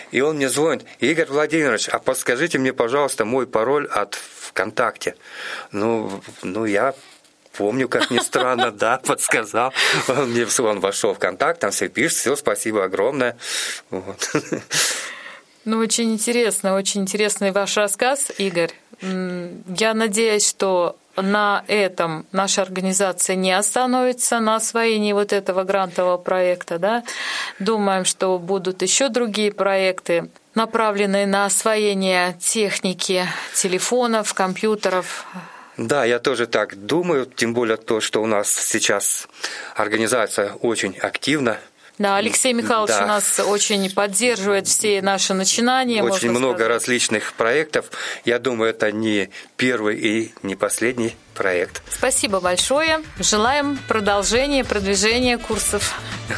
И 0.09 0.21
он 0.21 0.37
мне 0.37 0.49
звонит, 0.49 0.85
Игорь 0.99 1.27
Владимирович, 1.27 1.87
а 1.87 1.99
подскажите 1.99 2.57
мне, 2.57 2.73
пожалуйста, 2.73 3.25
мой 3.25 3.45
пароль 3.45 3.85
от 3.85 4.15
ВКонтакте. 4.55 5.15
Ну, 5.73 6.21
ну 6.41 6.65
я 6.65 6.95
помню, 7.57 7.89
как 7.89 8.09
ни 8.09 8.19
странно, 8.19 8.71
да, 8.71 8.99
подсказал. 9.05 9.73
Он 10.07 10.31
мне 10.31 10.47
он 10.59 10.79
вошел 10.79 11.13
в 11.13 11.19
контакт, 11.19 11.59
там 11.59 11.71
все 11.71 11.89
пишет, 11.89 12.17
все, 12.17 12.35
спасибо 12.37 12.85
огромное. 12.85 13.37
Вот. 13.89 14.31
Ну, 15.65 15.79
очень 15.79 16.13
интересно, 16.13 16.75
очень 16.75 17.01
интересный 17.01 17.51
ваш 17.51 17.75
рассказ, 17.75 18.31
Игорь. 18.37 18.71
Я 19.01 19.93
надеюсь, 19.95 20.47
что 20.47 20.95
на 21.15 21.63
этом 21.67 22.25
наша 22.31 22.61
организация 22.61 23.35
не 23.35 23.51
остановится 23.51 24.39
на 24.39 24.57
освоении 24.57 25.13
вот 25.13 25.33
этого 25.33 25.63
грантового 25.63 26.17
проекта. 26.17 26.77
Да? 26.77 27.03
Думаем, 27.57 28.05
что 28.05 28.37
будут 28.37 28.83
еще 28.83 29.09
другие 29.09 29.51
проекты, 29.51 30.29
направленные 30.55 31.27
на 31.27 31.45
освоение 31.45 32.35
техники 32.39 33.27
телефонов, 33.53 34.33
компьютеров, 34.33 35.25
да, 35.77 36.05
я 36.05 36.19
тоже 36.19 36.47
так 36.47 36.85
думаю, 36.85 37.25
тем 37.25 37.53
более 37.53 37.75
то, 37.75 37.99
что 37.99 38.23
у 38.23 38.25
нас 38.25 38.49
сейчас 38.49 39.27
организация 39.75 40.53
очень 40.53 40.97
активна 40.97 41.57
да, 41.97 42.17
Алексей 42.17 42.53
Михайлович 42.53 42.95
да. 42.95 43.03
у 43.03 43.07
нас 43.07 43.39
очень 43.39 43.89
поддерживает 43.89 44.67
все 44.67 45.01
наши 45.01 45.33
начинания. 45.33 46.03
Очень 46.03 46.31
много 46.31 46.55
сказать. 46.55 46.69
различных 46.73 47.33
проектов. 47.33 47.91
Я 48.25 48.39
думаю, 48.39 48.71
это 48.71 48.91
не 48.91 49.29
первый 49.55 49.97
и 49.97 50.33
не 50.43 50.55
последний 50.55 51.15
проект. 51.33 51.81
Спасибо 51.89 52.39
большое. 52.39 53.01
Желаем 53.19 53.77
продолжения, 53.87 54.63
продвижения 54.63 55.37
курсов. 55.37 55.93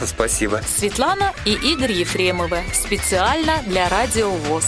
Спасибо. 0.05 0.61
Светлана 0.77 1.33
и 1.45 1.53
Игорь 1.53 1.93
Ефремовы. 1.93 2.63
Специально 2.73 3.63
для 3.65 3.89
Радио 3.89 4.29
ВОЗ. 4.29 4.65